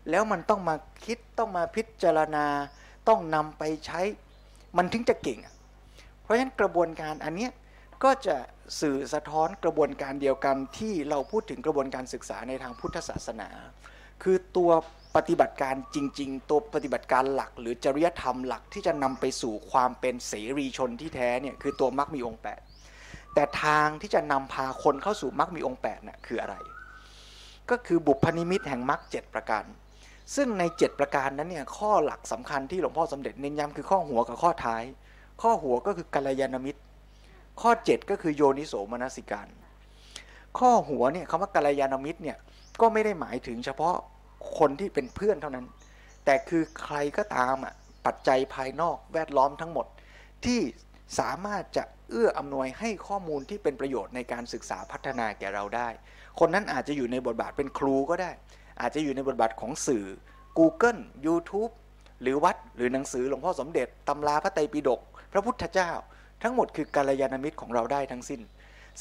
[0.09, 2.45] แล้วมันต้องมาคิดต้องมาพิจารณา
[3.07, 4.01] ต้องนำไปใช้
[4.77, 5.39] มันถึงจะเก่ง
[6.21, 7.47] เพราะฉะนั้นกระบวนการอันนี้
[8.03, 8.35] ก็จะ
[8.81, 13.49] สื่อสะท้อนกระบวนการเดียวกันที่เราพูดถึงกระบวนการศึกษาในทางพุทธศาสนา
[14.23, 14.71] คือตัว
[15.15, 22.41] ปฏิบัติการจริง ๆ ตัวปฏิบัติการหลัก หรือจริยธรรมหลักที่จะนำไปสู่ความเป็นเสรีชนที่แท้เนี่ยคือตัวมรรคมีองค์
[22.87, 26.55] 8 แต่ทางที่จะนำพาคนเข้าสู่มรรคมีองค์8น่ะคืออะไร
[27.69, 29.63] ก็คือบุพนิมิตแห่งมรรคเจ็ดประการ
[30.36, 34.84] ซึ่งใน 7 ประการนั้นเนี่ยข้อหลักสำคัญที่หลวงพ่อสมเด็จเน้นย้ำคือข้อหัวกับข้อท้าย
[35.41, 36.82] ข้อหัวก็คือกัลยาณมิตร
[37.61, 39.47] ข้อ 7 ก็คือโยนิโสมนสิการ
[40.59, 42.38] ข้อหัวเนี่ยคำว่ากัลยาณมิตรเนี่ย
[42.82, 43.95] ก็ไม่ได้หมายถึงเฉพาะ
[44.59, 45.65] คนที่เป็นเพื่อนเท่านั้น
[46.25, 47.73] แต่คือใครก็ตามอะ
[48.05, 49.86] ปัจจัยภายนอกแวดล้อมทั้งหมด
[50.45, 50.59] ที่
[51.19, 55.89] สามารถจะเอื้ออำนวยให้ข้อมูลที่เป็นประโยชน์ในการศึกษาพัฒนาแก่เราได้
[56.39, 58.32] คนนั้นอาจจะอยู่ในบทบาทเป็นครูก็ได้
[58.82, 60.05] อาจจะอยู่ในบทบาทของสื่อ
[60.57, 61.71] Google YouTube
[62.21, 65.01] หรือวัดหรือหนังสือหลวงพ่อสมเด็จตำราพระไตรปิฎก
[65.34, 65.91] พระพุทธเจ้า
[66.43, 68.41] ทั้งหมดคือกัลยาณมิตรของเราได้ทั้งสิ้น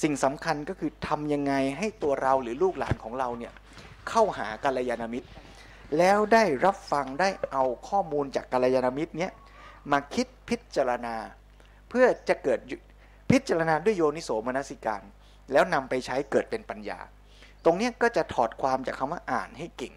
[0.02, 3.52] สิ่งสำคัญก็คือทำยังไงให้ตัวเราหรือลูกหลานของเราเนี่ย
[4.08, 5.28] เข้าหากัลยาณมิตร
[5.98, 9.32] แล้วได้รับฟังได้เอาข้อมูลจากกัลยาณมิตรเนี้ย
[9.92, 11.16] มาคิดพิจารณา
[11.88, 12.58] เพื่อจะเกิด
[13.30, 15.02] พิจารณาด้วยโยนิโสมนสิการ
[15.52, 16.98] แล้วนำไปใช้เกิดเป็นปัญญา
[17.66, 19.94] ตรงนี้ก็จะถอดความจากคำว่าอ่านให้เก่ง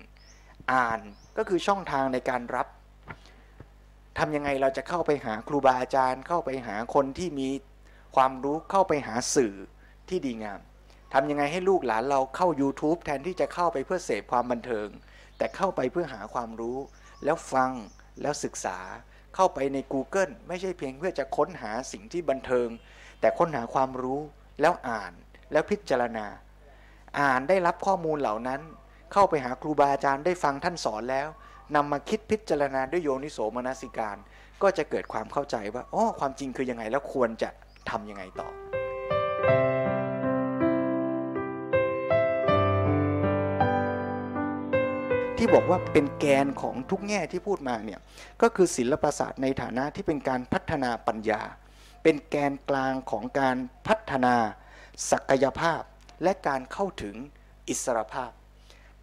[0.73, 0.99] อ่าน
[1.37, 2.67] ก็คือช่องทางในการรับ
[4.17, 7.49] ทำยังไงเราจะเข้าไปหาครูบาอาจารย์ เข้าไปหาคนที่มี
[8.15, 9.53] ความรู้เข้าไปหาสื่อ
[10.09, 10.59] ที่ดีงาม
[11.13, 14.87] ทำยังไงให้ลูกหลานเราเข้า YouTube แทนที่จะเข้าไปเพื่อเสพความบันเทิง
[15.37, 16.77] แต่เข้าไปเพื่อหาความรู้
[17.23, 17.71] แล้วฟัง
[18.21, 18.77] แล้วศึกษา
[19.35, 22.67] เข้าไปใน Google ไม่ใช่เพียงเพื่อจะค้นหาสิ่งที่บันเทิง
[23.19, 24.19] แต่ค้นหาความรู้
[24.61, 25.13] แล้วอ่าน
[25.51, 26.27] แล้วพิจารณา
[27.17, 28.61] อ่านได้รับข้อมูลเหล่านั้น
[29.13, 31.27] เข้าไปหาครูบาอาจารย์ได้ฟังท่านสอนแล้ว
[31.75, 34.17] นำมาคิดพิจารณาด้วยโยนิโสมนสิการ
[34.61, 37.49] ก็จะเกิดความเข้าใจว่าอ๋อความจริงคือยังไงแล้วควรจะ
[37.89, 38.49] ทำยังไงต่อ
[45.37, 47.99] ที่บอกว่าเป็นแกนของทุกแง่ที่พูดมาเนี่ย
[48.41, 51.41] ก็คือศิลปศาสตร์ในฐานะที่เป็นการพัฒนาปัญญา
[52.03, 53.57] เป็นแกนกลางของการ
[53.87, 54.35] พัฒนา
[55.11, 55.81] ศักยภาพ
[56.23, 57.15] และการเข้าถึง
[57.69, 58.31] อิสรภาพ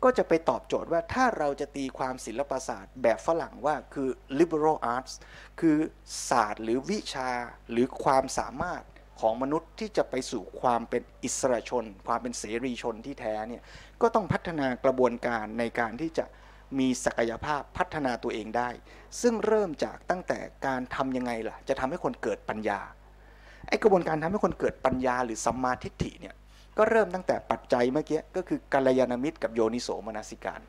[0.05, 4.09] ก็จะไปตอบโจทย์ว่าถ้าเราจะตีความศิลปศาสตร์แบบฝรั่งว่าคือ
[4.39, 5.12] liberal arts
[5.61, 5.77] คือ
[6.31, 7.31] ศาสตร์หรือวิชา
[7.71, 8.83] หรือความสามารถ
[9.21, 13.62] ของมนุษย์ที่จะไปสู่ความเป็นอิสระชน ความเป็นเสรีชนที่แท้เนี่ย
[14.03, 16.25] ก็ต้องพัฒนากระบวนการในการที่จะ
[16.79, 18.71] มีศักยภาพพัฒนาตัวเองได้
[19.21, 22.81] ซึ่งเริ่มจากตั้งแต่การทำยังไงล่ะ จะทำให้คนเกิดปัญญา
[23.69, 26.35] ไอ้กระบวนการทำให้คนเกิดปัญญาหรือสัมมาทิฏฐิเนี่ย
[26.79, 30.61] ก็เริ่มตั้งแต่ปัจจัยเมื่อกี้ก็คือกัลยาณมิตรกับโยนิโสมนสิการ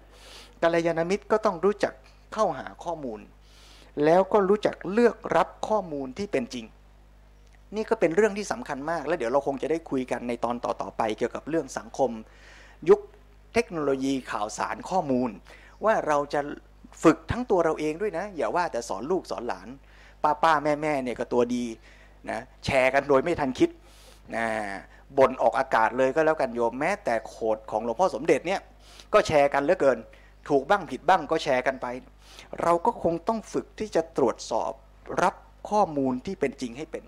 [0.64, 1.93] กัลยาณมิตรก็ต้องรู้จัก
[2.34, 3.20] เข้าหาข้อมูล
[4.05, 6.66] แล้วก็รู้จักเลือกรับข้อมูลที่เป็นจริง
[7.76, 12.12] นี่ก็เป็นเรื่องที่สำคัญมาก และเดี๋ยวเราคงจะได้คุยกันในตอนต่อๆไป เกี่ยวกับเรื่องสังคม
[12.89, 12.99] ยุค
[13.53, 15.30] เทคโนโลยีข่าวสารข้อมูล
[15.86, 16.41] ว่าเราจะ
[17.03, 19.68] ฝึกทั้งตัวเราเองด้วยนะ อย่าว่าแต่สอนลูกสอนหลาน
[20.24, 21.66] ป้าป้าแม่แม่เนี่ยก็ตัวดี
[22.30, 23.70] นะแชร์กันโดยไม่ทันคิด
[24.36, 24.47] นะ
[25.18, 28.62] บ่นออกอากาศเลยก็แล้วกันโยมแม้แต่โขดของหลวงพ่อสมเด็จเนี่ย
[29.14, 29.97] ก็แชร์กันเหลือเกิน
[30.49, 31.88] ถูกบ้างผิดบ้างก็แชร์กันไป
[32.62, 34.72] เราก็คงต้องฝึกที่จะตรวจสอบ
[35.24, 35.36] รับ
[35.70, 37.03] ข้อมูลที่เป็นจริงให้เป็น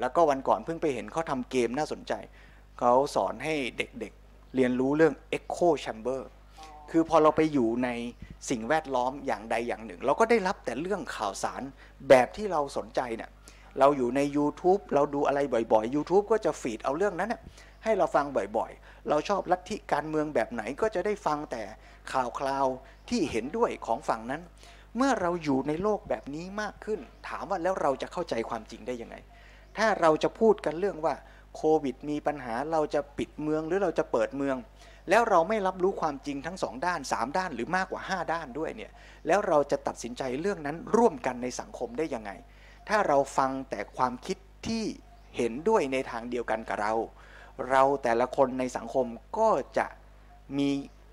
[0.00, 2.12] แล้วก็วันก่อนเพิ่งไปเห็นเขาทำเกมน่าสนใจ
[2.78, 6.20] เขาสอนให้เด็กๆเรียนรู้เรื่อง Echo Chamber
[6.90, 7.88] คือพอเราไปอยู่ใน
[8.50, 11.62] สิ่งแวดล้อมอย่างใดอย่างหนึ่ง เราก็ได้รับแต่เรื่องข่าวสาร
[12.08, 13.30] แบบที่เราสนใจเนี่ย
[13.78, 15.40] เราอยู่ใน YouTube เราดูอะไร
[15.72, 17.40] บ่อยๆ YouTube ก็จะฟีดเอาเรื่องนั้นน่ย
[17.84, 21.62] ให้เราฟังบ่อยๆ เราชอบลัทธิการเมืองแบบไหนก็จะได้ฟังแต่
[22.12, 22.66] ข่าวคราว
[23.08, 24.42] ที่เห็นด้วยของฝั่งนั้น
[24.96, 29.16] เมื่อเราอยู่ในโลกแบบนี้มากขึ้น ถามว่าแล้วเราจะเข้าใจความจริงได้ยังไง
[29.76, 31.14] ถ้าเราจะพูดกันเรื่องว่า
[31.56, 34.56] โควิดมีปัญหาเราจะปิดเมืองหรือเราจะเปิดเมือง
[35.10, 38.92] แล้วเราไม่รับรู้ความจริงทั้งสองด้าน 3 ด้านหรือมากกว่า 5 ด้านด้วยเนี่ย
[39.26, 42.30] แล้วเราจะตัดสินใจเรื่องนั้นร่วมกันในสังคมได้ยังไง
[42.88, 44.84] ถ้าเราฟังแต่ความคิดที่
[45.36, 46.94] เห็นด้วยในทางเดียวกันกับเรา
[47.70, 49.06] เราแต่ละคนในสังคม
[49.38, 49.86] ก็จะ
[50.58, 50.68] มี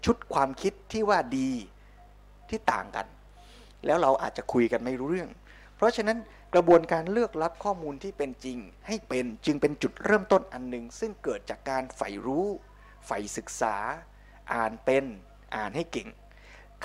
[0.05, 1.51] ชุดความคิดที่ว่าดี
[2.49, 3.07] ที่ต่างกัน
[3.85, 5.29] แล้วเราอาจจะคุยกันไม่รู้เรื่อง
[5.75, 6.17] เพราะฉะนั้น
[6.53, 8.57] กระบวนการเลือกรับข้อมูลที่เป็นจริง
[8.87, 12.47] ให้เป็นจึงเป็นจุดเริ่มต้นอันหนึ่งซึ่งเกิดจากการใฝ่รู้
[13.05, 13.75] ใฝ่ศึกษา
[14.53, 15.03] อ่านเป็น
[15.55, 16.07] อ่านให้เก่ง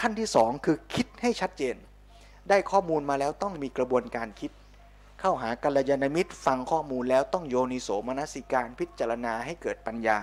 [0.00, 1.76] ขั้นที่สองคือคิดให้ชัดเจน
[2.48, 4.50] ได้ข้อมูลมาแล้วต้องมีกระบวนการคิด
[5.28, 10.20] เข้าหากัลยาณมิตรฟังข้อมูลแล้วต้องโยนิโสมนสิการพิจารณาให้เกิดปัญญา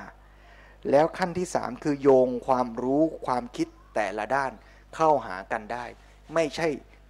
[0.92, 4.52] แล้วขั้นที่สามคือโยงความรู้ความคิดแต่ละด้าน
[4.96, 5.86] เข้าหากันได้
[6.34, 6.68] ไม่ใช่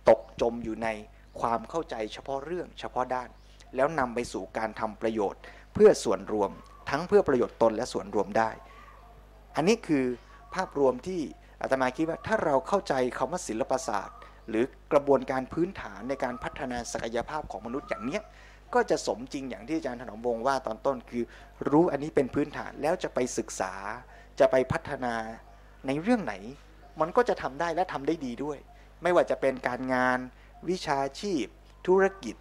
[0.09, 0.87] ตกจมอยู่ใน
[1.39, 3.29] ความเข้าใจเฉพาะเรื่องเฉพาะด้าน
[3.75, 5.41] แล้วนำไปสู่การทำประโยชน์
[5.73, 6.51] เพื่อส่วนรวม
[6.89, 8.49] ทั้งเพื่อประโยชน์ตนและส่วนรวมได้
[9.55, 10.05] อันนี้คือ
[10.55, 11.21] ภาพรวมที่
[11.61, 14.17] อาตมาคิดว่าถ้าเราเข้าใจคำว่าศิลปศาสตร์
[14.49, 18.21] หรือกระบวนการพื้นฐานในการพัฒนาศักยภาพของมนุษย์อย่างเนี้ย
[18.73, 21.23] ก็จะสมจริงอย่างที่อาจารย์ถนอมวงศ์ว่าตอนต้นคือ
[21.69, 23.73] รู้อันนี้เป็นพื้นฐานแล้วจะไปศึกษา
[24.39, 25.13] จะไปพัฒนา
[25.87, 26.33] ในเรื่องไหน
[27.01, 28.57] มันก็จะทำได้และทำได้ดีด้วย
[29.03, 30.19] ไม่ว่าจะเป็นการงาน
[30.69, 31.45] วิชาชีพ
[31.87, 32.35] ธุรกิจ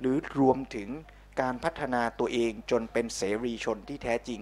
[0.00, 0.88] หรือรวมถึง
[1.40, 4.40] การพัฒนาตัวเองจนเป็นเสรีชนที่แท้จริง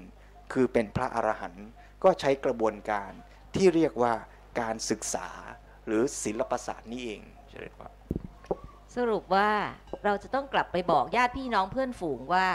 [0.52, 1.66] คือเป็นพระอรหันต์
[2.04, 3.12] ก็ใช้กระบวนการ
[3.54, 4.14] ที่เรียกว่า
[4.60, 5.28] การศึกษา
[5.86, 7.82] หรือศิลปศาสตร์นี่เองเช่ไหม
[8.96, 9.50] สรุปว่า
[10.04, 12.46] เราจะต้องกลับไปบอกญาติพี่น้องเพื่อนฝูงว่า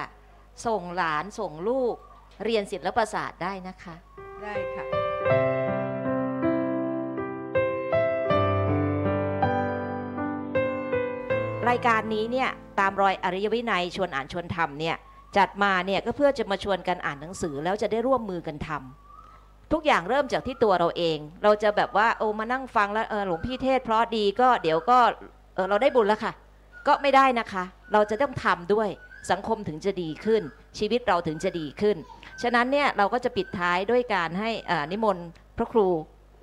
[0.66, 1.96] ส่งหลานส่งลูก
[2.44, 3.96] เรียนศิลปศาสตร์ได้นะคะ
[4.44, 4.86] ได้ค่ะ
[11.70, 14.96] รายการนี้เนี่ยตามรอยอริยวินัยชวนอ่านชวนทำเนี่ย
[15.38, 19.11] จัดมาเนี่ยก็เพื่อจะมาชวนกันอ่านหนังสือแล้วจะได้ร่วมมือกันทำ
[19.74, 25.00] ทุกอย่างเริ่มจากที่ตัวเราเอง เราจะแบบว่าโอ้มานั่งฟังแล้วเออหลวงพี่เทศเพราะดีก็เดี๋ยวก็
[25.56, 26.34] เออเราได้บุญแล้วค่ะ
[26.88, 27.64] ก็ไม่ได้นะคะ
[27.94, 28.90] เราจะต้องทำด้วย
[29.32, 30.42] สังคมถึงจะดีขึ้น
[30.78, 31.98] ชีวิตเราถึงจะดีขึ้น
[32.42, 34.50] ฉะนั้นเนี่ยเราก็จะปิดท้ายด้วยการให้
[34.92, 35.88] นิมนต์พระครู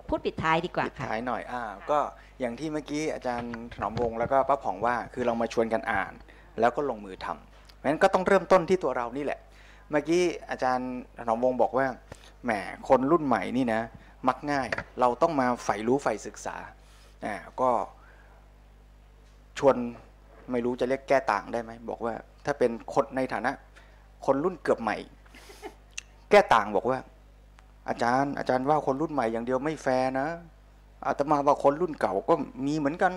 [0.09, 1.99] พูดปิดท้ายดีกว่าปิดท้ายหน่อยอ่าก็
[2.41, 6.13] อย่างที่เมื่อกี้อาจารย์ถนอมวงศ์แล้วก็ป้าผ่องว่าคือเรามาชวนกันอ่าน
[6.61, 9.41] แล้วก็ลงมือทำเพราะฉะนั้นก็ต้องเริ่มต้นที่ตัวเรานี่แหละ
[9.91, 11.87] เมื่อกี้อาจารย์ถนอมวงศ์บอกว่า
[12.45, 12.51] แหม
[12.89, 13.81] คนรุ่นใหม่นี่นะ
[14.29, 14.69] มักง่าย
[15.01, 16.57] เราต้องมาใฝ่รู้ใฝ่ศึกษา
[17.25, 17.71] อ่าก็
[19.59, 19.77] ชวน
[20.51, 22.15] ไม่รู้จะเรียกแก้ต่างได้ไหมบอกว่า
[22.45, 23.53] ถ้าเป็นคนในฐานะ
[24.27, 24.97] คนรุ่นเกือบใหม่
[26.31, 26.99] แก้ต่างบอกว่า
[27.89, 30.27] อาจารย์ อาจารย์ว่าคนรุ่นใหม่อย่างเดียวไม่แฟร์นะ
[31.07, 32.35] อาตมาว่าคนรุ่นเก่าก็
[32.67, 33.13] มีเหมือนกัน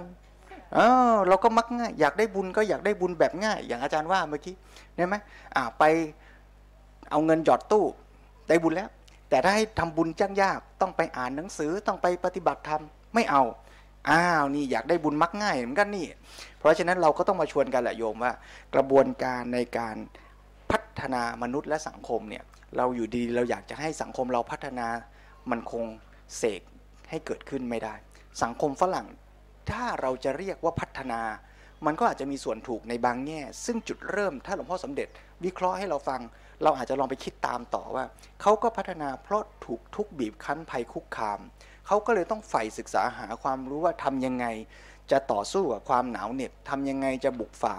[0.74, 0.80] เอ
[1.14, 4.56] อเราก็มักง่าย อยากได้บุญก็อยากได้บุญแบบง่าย อย่างอาจารย์ว่าเมื่อกี้
[4.96, 5.16] ได้ไหม
[5.56, 5.84] อ่าไป
[7.12, 7.86] เอาเงินหยอดตู้
[8.48, 8.90] ได้บุญแล้ว
[9.32, 12.84] แต่ถ้าให้ทำบุญจ้างยากต้องไปอ่านหนังสือต้องไปปฏิบัติธรรม
[13.16, 13.44] ไม่เอา
[14.10, 16.08] อ้าวนี่อยากได้บุญมักง่ายเหมือนกันนี่
[16.60, 18.34] เพราะฉะนั้นเราก็ต้องมาชวนกันแหละโยมว่า
[18.76, 19.96] กระบวนการในการ
[20.72, 22.44] พัฒนามนุษย์และสังคมเนี่ย
[22.78, 24.88] เราอยู่ดีเราอยากจะให้สังคมเราพัฒนา
[25.52, 25.84] มันคง
[26.38, 26.62] เสก
[27.10, 27.96] ให้เกิดขึ้นไม่ได้
[28.44, 29.08] สังคมฝรั่ง
[29.72, 31.22] ถ้าเราจะเรียกว่าพัฒนา
[31.86, 35.08] มันก็อาจจะมีส่วนถูกในบางแง่ ซึ่งจุดเริ่มถ้าหลวงพ่อสมเด็จ
[35.46, 36.22] วิเคราะห์ให้เราฟัง
[36.64, 38.06] เราอาจจะลองไปคิดตามต่อว่า
[38.42, 41.40] เขาก็พัฒนาเพราะถูกทุกบีบคั้นภัยคุกคาม
[41.88, 44.46] เขาก็เลยต้องใฝ่ศึกษาหาความรู้ว่าทำยังไง
[45.12, 47.76] จะต่อสู้กับความหนาวเหน็บทำยังไงจะบุกฝ่า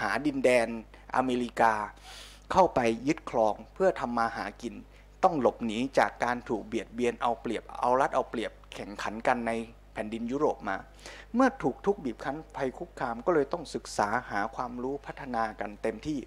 [0.00, 0.68] หาดินแดน
[1.16, 1.74] อเมริกา
[2.52, 4.74] เข้าไปยึดครองเพื่อทำมาหากิน
[5.24, 9.52] ต้องหลบหนีจากการถูกเบียดเบียนเอาเปรียบเอารัดเอาเปรียบแข่งขันกันใน
[9.92, 10.76] แผ่นดินยุโรปมา
[11.34, 16.18] เมื่อถูกทุกบีบคั้นภัยคุกคามก็เลยต้องศึกษาหาความรู้พัฒนากันเต็มที่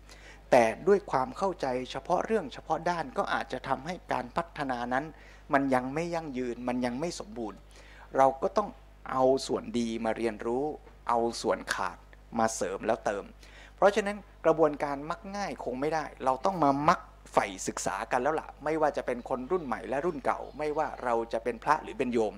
[0.51, 5.05] แต่ด้วยความเข้าใจเฉพาะเรื่องเฉพาะด้านก็อาจจะทำให้การพัฒนานั้น
[5.53, 7.59] มันยังไม่ยั่งยืนมันยังไม่สมบูรณ์
[8.17, 8.69] เราก็ต้อง
[9.11, 10.63] เอาส่วนดีมาเรียนรู้
[11.09, 11.97] เอาส่วนขาด
[12.39, 13.23] มาเสริมแล้วเติม
[13.75, 16.99] เพราะฉะนั้นกระบวนการมักง่ายคงไม่ได้ เราต้องมามัก
[17.33, 22.33] ใฝ่ศึกษากันแล้วล่ะ ไม่ว่าจะเป็นคนรุ่นใหม่และรุ่นเก่า ไม่ว่าเราจะเป็นพระหรือเป็นโยม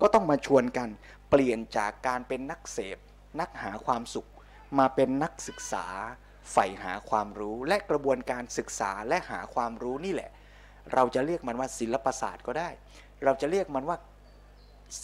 [0.00, 0.88] ก็ต้องมาชวนกัน
[1.30, 2.98] เปลี่ยนจากการเป็นนักเสพ
[3.40, 4.28] นักหาความสุข
[4.78, 5.86] มาเป็นนักศึกษา
[6.52, 10.30] ใฝ่หาความรู้และกระบวนการศึกษาและหาความรู้นี่แหละ
[10.94, 12.68] เราจะเรียกมันว่าศิลปศาสตร์ก็ได้
[13.24, 13.96] เราจะเรียกมันว่า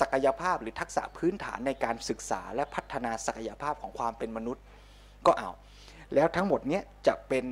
[0.00, 4.62] ศักยภาพหรือทักษะพื้นฐานในการศึกษาและพัฒนาศักยภาพของความเป็นมนุษย์
[5.26, 5.50] ก็เอา
[6.14, 7.44] แล้วทั้งหมดเนี้ยจะเป็น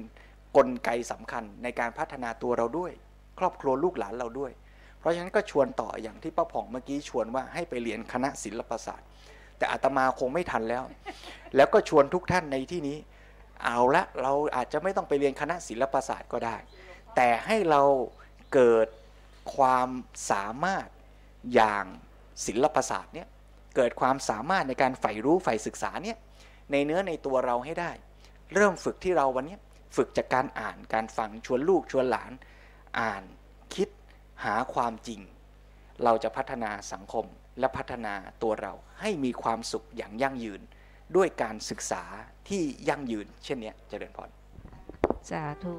[0.57, 2.93] กลไกสำคัญในการพัฒนาตัวเราด้วย
[3.39, 4.53] ครอบครัวลูกหลานเราด้วย
[4.99, 9.09] เพราะฉะนั้นก็ชวนต่ออย่างที่ป้าผ่องเมื่อกี้ชวนว่าให้ไปเรียนคณะศิลปศาสตร์
[9.59, 10.83] แต่อาตมาคงไม่ทันแล้ว
[11.57, 12.99] แล้วก็ชวนทุกท่านในที่นี้
[13.65, 16.57] เอาละเราอาจจะไม่ต้องไปเรียนคณะศิลปศาสตร์ก็ได้
[17.17, 17.83] แต่ให้เรา
[18.55, 18.89] เกิด
[19.57, 19.89] ความ
[20.31, 20.89] สามารถ
[21.55, 21.85] อย่าง
[22.47, 23.29] ศิลปศาสตร์เนี่ย
[23.77, 26.17] เกิดความสามารถในการใฝ่รู้ใฝ่ศึกษาเนี่ย
[26.73, 27.93] ในเนื้อในตัวเราให้ได้
[28.55, 29.57] เริ่มฝึกที่เราวันนี้
[29.97, 32.33] ฝึกจากการอ่านการฟังชวนลูกชวนหลาน
[33.01, 33.23] อ่าน
[33.75, 33.89] คิด
[34.45, 35.21] หาความจริง
[36.05, 37.27] เราจะพัฒนาสังคม
[37.59, 40.61] และพัฒนาตัวเราให้มีความสุขอย่างยั่งยืน
[41.17, 42.05] ด้วยการศึกษา
[42.49, 44.31] ที่ยั่งยืนเช่นนี้ยเจริญพร
[45.29, 45.73] สาธุ